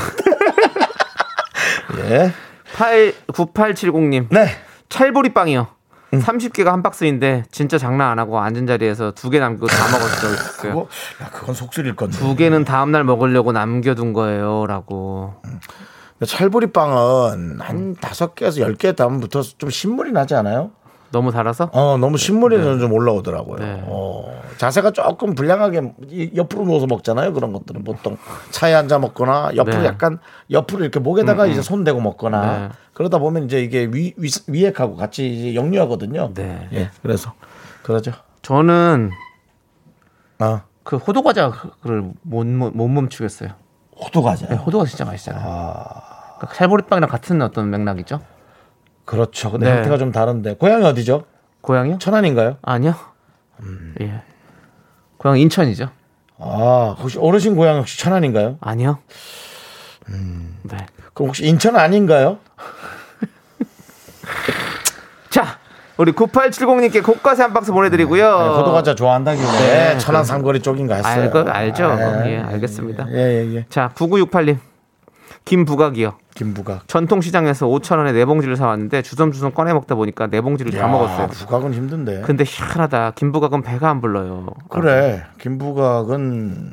[2.09, 2.33] 예.
[2.73, 4.29] 8 9870님.
[4.31, 4.47] 네.
[4.91, 5.67] 찰보리 빵이요.
[6.13, 6.19] 음.
[6.21, 10.35] 30개가 한 박스인데 진짜 장난 안 하고 앉은 자리에서 두 개 남기고 다 먹었을 적
[10.35, 10.73] 있어요.
[10.73, 10.81] 그거,
[11.25, 12.19] 야, 그건 속쓰릴 건데.
[12.19, 15.35] 두 개는 다음 날 먹으려고 남겨둔 거예요라고.
[16.27, 20.73] 찰보리빵은 한 다섯 개에서 열 개 다음부터 좀 신물이 나지 않아요?
[21.13, 21.71] 너무 달아서?
[21.73, 23.59] 어, 너무 신물이 좀 올라오더라고요.
[23.59, 23.83] 네.
[23.87, 27.33] 어, 자세가 조금 불량하게 이- 옆으로 누워서 먹잖아요.
[27.33, 28.17] 그런 것들은 보통
[28.51, 29.87] 차에 앉아 먹거나 옆으로 네.
[29.87, 30.19] 약간
[30.51, 32.69] 옆으로 이렇게 목에다가 이제 손 대고 먹거나 네.
[32.93, 36.33] 그러다 보면 이제 이게 위, 위, 위액하고 같이 이제 역류하거든요.
[36.35, 36.69] 네.
[36.73, 37.33] 예, 그래서
[37.83, 38.13] 그러죠.
[38.43, 39.11] 저는
[40.39, 43.51] 아, 그 호두 과자를 못, 못, 못 멈추겠어요.
[43.97, 44.47] 호두 과자.
[44.47, 45.43] 네, 호두 과자 진짜 맛있잖아요.
[45.43, 48.21] 그러니까 찰보리빵이랑 같은 어떤 맥락이죠.
[49.11, 49.51] 그렇죠.
[49.51, 49.77] 근데 네.
[49.79, 51.25] 형태가 좀 다른데 고향이 어디죠?
[51.63, 51.99] 고향이요?
[51.99, 52.59] 천안인가요?
[52.63, 52.95] 아니요.
[53.59, 53.93] 음.
[54.01, 54.23] 예.
[55.17, 55.89] 고향 인천이죠.
[56.39, 58.59] 아, 혹시 어르신 고향 혹시 천안인가요?
[58.61, 58.99] 아니요.
[60.11, 60.57] 음.
[60.63, 60.77] 네.
[61.13, 62.39] 그럼 혹시 인천 아닌가요?
[65.29, 65.59] 자,
[65.97, 68.39] 우리 9870님께 콩가스 한 박스 보내드리고요.
[68.39, 71.23] 네, 호두 과자 좋아한다길래 네, 천안 삼거리 쪽인가 했어요.
[71.25, 71.85] 알고, 알죠.
[71.87, 73.07] 아, 예, 알겠습니다.
[73.11, 73.67] 예, 예, 예.
[73.69, 74.70] 자, 9968님.
[75.45, 76.15] 김부각이요.
[76.35, 76.87] 김부각.
[76.87, 81.27] 전통시장에서 5천 원에 네 봉지를 사왔는데 주섬주섬 꺼내 먹다 보니까 네 봉지를 다 먹었어요.
[81.29, 82.21] 부각은 힘든데.
[82.23, 83.13] 근데 희한하다.
[83.17, 84.47] 김부각은 배가 안 불러요.
[84.69, 85.25] 그래.
[85.41, 86.71] 김부각은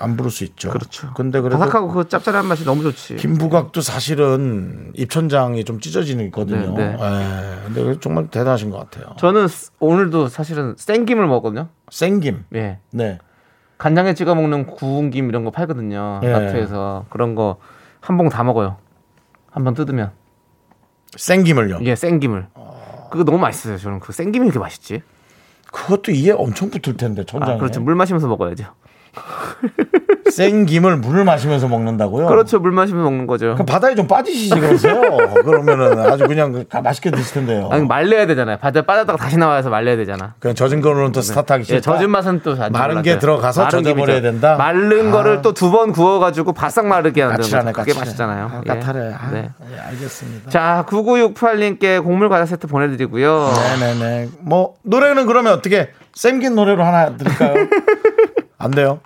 [0.00, 0.70] 안 부를 수 있죠.
[0.70, 1.12] 그렇죠.
[1.14, 3.14] 근데 그래도 바삭하고 그 짭짤한 맛이 너무 좋지.
[3.16, 6.74] 김부각도 사실은 입천장이 좀 찢어지는 거거든요.
[6.76, 6.98] 네, 네.
[7.00, 9.14] 예, 근데 정말 대단하신 것 같아요.
[9.18, 11.68] 저는 스- 오늘도 사실은 생김을 먹거든요.
[11.90, 12.44] 생김.
[12.56, 12.78] 예.
[12.90, 13.18] 네.
[13.78, 16.20] 간장에 찍어 먹는 구운 김 이런 거 팔거든요.
[16.24, 16.32] 예.
[16.32, 17.58] 마트에서 그런 거
[18.04, 18.76] 한 봉 다 먹어요.
[19.50, 20.12] 한 번 뜯으면
[21.16, 21.78] 생김을요.
[21.80, 22.48] 이게 생김을.
[23.10, 23.78] 그거 너무 맛있어요.
[23.78, 25.02] 저는 그 생김이 이렇게 맛있지.
[25.72, 27.54] 그것도 이에 엄청 붙을 텐데 천장에.
[27.54, 27.80] 아, 그렇죠.
[27.80, 28.64] 물 마시면서 먹어야죠.
[30.30, 32.26] 생김을 물을 마시면서 먹는다고요?
[32.26, 32.58] 그렇죠.
[32.58, 33.52] 물 마시면서 먹는 거죠.
[33.54, 35.00] 그럼 바다에 좀 빠지시지 그러세요.
[35.44, 37.68] 그러면은 아주 그냥 그 가- 맛있게 드실 텐데요.
[37.70, 38.56] 아니 말려야 되잖아요.
[38.58, 40.34] 바다 빠졌다가 다시 나와서 말려야 되잖아.
[40.40, 41.76] 그냥 젖은 거로는 또 스타트하기 싫다.
[41.76, 43.02] 예, 젖은 맛은 또안 마른 몰라요.
[43.02, 44.20] 게 들어가서 젖어버려야.
[44.22, 44.56] 된다?
[44.56, 45.12] 마른 아.
[45.12, 47.84] 거를 또 두 번 구워가지고 바싹 마르게 까칠하네, 거죠.
[47.90, 47.98] 그게.
[47.98, 48.46] 맛있잖아요.
[48.52, 48.68] 아, 예.
[48.68, 49.12] 까탈해.
[49.14, 49.50] 아, 네.
[49.74, 50.50] 예, 알겠습니다.
[50.50, 53.50] 자, 9968님께 곡물 과자 세트 보내드리고요.
[53.80, 54.28] 네네네.
[54.40, 57.54] 뭐 노래는 그러면 어떻게 생긴 노래로 하나 드릴까요?
[58.58, 59.00] 안 돼요.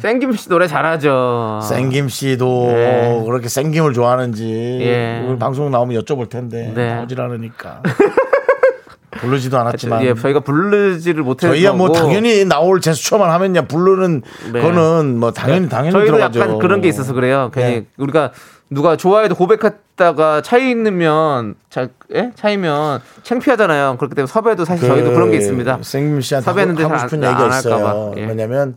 [0.00, 1.60] 생김 씨 노래 잘하죠.
[1.62, 3.22] 생김 씨도 네.
[3.26, 5.36] 그렇게 생김을 좋아하는지 예.
[5.38, 6.94] 방송 나오면 여쭤볼 텐데 네.
[6.94, 7.82] 나오질 않으니까
[9.18, 14.60] 부르지도 않았지만 예, 저희가 부르지를 못해서 저희야 뭐 당연히 나올 제스처만 하면야 부르는 네.
[14.60, 16.40] 거는 뭐 당연히 당연히 저희도 들어가죠.
[16.40, 17.50] 약간 그런 게 있어서 그래요.
[17.52, 17.86] 괜히 네.
[17.96, 18.30] 우리가
[18.70, 22.32] 누가 좋아해도 고백했다가 차이 있으면 차, 예?
[22.34, 23.96] 차이면 창피하잖아요.
[23.98, 25.78] 그렇기 때문에 섭외도 사실 저희도 그런 게 있습니다.
[25.82, 27.84] 생김 씨한테 하고, 섭외했는데 하고 잘 싶은 안- 얘기가 안 있어요.
[27.84, 28.12] 봐.
[28.20, 28.26] 예.
[28.26, 28.76] 왜냐면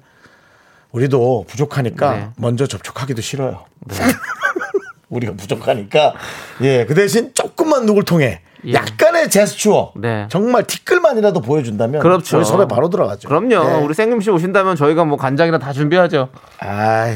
[0.92, 2.30] 우리도 부족하니까 네.
[2.38, 3.66] 먼저 접촉하기도 싫어요.
[5.10, 6.14] 우리가 부족하니까
[6.62, 8.74] 예 그 대신 조금만 누굴 통해 예.
[8.74, 10.28] 약간의 제스처 네.
[10.30, 12.38] 정말 티끌만이라도 보여준다면 그렇죠.
[12.38, 13.28] 우리 섭외 바로 들어가죠.
[13.28, 13.52] 그럼요.
[13.56, 13.84] 예.
[13.84, 16.30] 우리 생김 씨 오신다면 저희가 뭐 간장이나 다 준비하죠.
[16.60, 17.16] 아이 아,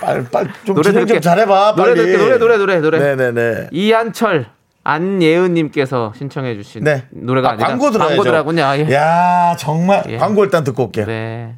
[0.00, 1.20] 빨리 빨리 좀 노래 들을게.
[1.20, 2.16] 잘해봐 노래 들을게.
[2.16, 2.98] 노래, 노래, 노래, 노래.
[2.98, 4.46] 네네네 이한철
[4.84, 8.08] 안예은님께서 신청해주신 네 노래가 아, 아니라 광고 들어야죠.
[8.10, 8.64] 광고 들어가군요.
[8.64, 8.92] 아, 예.
[8.92, 10.16] 야 정말 예.
[10.16, 11.06] 광고 일단 듣고 올게요.
[11.06, 11.54] 네.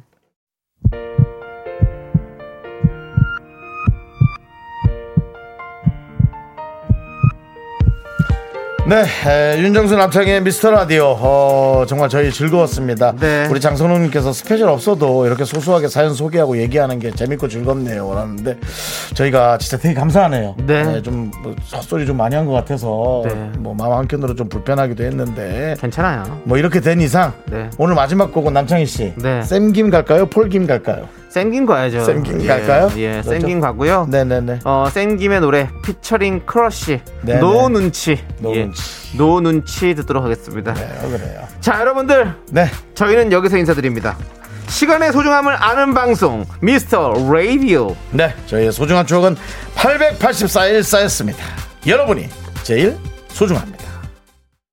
[8.89, 11.15] 네, 에, 윤정수 남창희의 미스터 라디오.
[11.19, 13.13] 어, 정말 저희 즐거웠습니다.
[13.19, 13.45] 네.
[13.47, 18.11] 우리 장선호님께서 스페셜 없어도 이렇게 소소하게 사연 소개하고 얘기하는 게 재밌고 즐겁네요.
[18.11, 18.57] 라는데
[19.13, 20.55] 저희가 진짜 되게 감사하네요.
[20.65, 21.03] 네.
[21.03, 23.51] 좀 뭐, 헛소리 좀 많이 한 것 같아서 네.
[23.59, 26.39] 뭐 마음 한켠으로 좀 불편하기도 했는데 괜찮아요.
[26.45, 27.69] 뭐 이렇게 된 이상 네.
[27.77, 29.13] 오늘 마지막 곡은 남창희 씨.
[29.17, 29.43] 네.
[29.43, 30.25] 샘김 갈까요?
[30.25, 31.07] 폴김 갈까요?
[31.29, 32.03] 샘김 가야죠.
[32.05, 32.89] 샘김 예, 갈까요?
[32.97, 33.29] 예, 그렇죠?
[33.29, 34.07] 샘김 가고요.
[34.09, 34.59] 네네네.
[34.65, 37.39] 어, 샘김의 노래 피처링 크러쉬 네네.
[37.39, 39.17] 노 눈치 No 예, 눈치.
[39.17, 40.73] No 눈치 듣도록 하겠습니다.
[40.73, 41.47] 네, 그래요.
[41.61, 42.65] 자 여러분들 네.
[42.95, 44.17] 저희는 여기서 인사드립니다.
[44.67, 49.35] 시간의 소중함을 아는 방송 미스터 라디오 네, 저희의 소중한 추억은
[49.75, 51.43] 884일 쌓였습니다.
[51.87, 52.27] 여러분이
[52.63, 52.97] 제일
[53.29, 53.88] 소중합니다.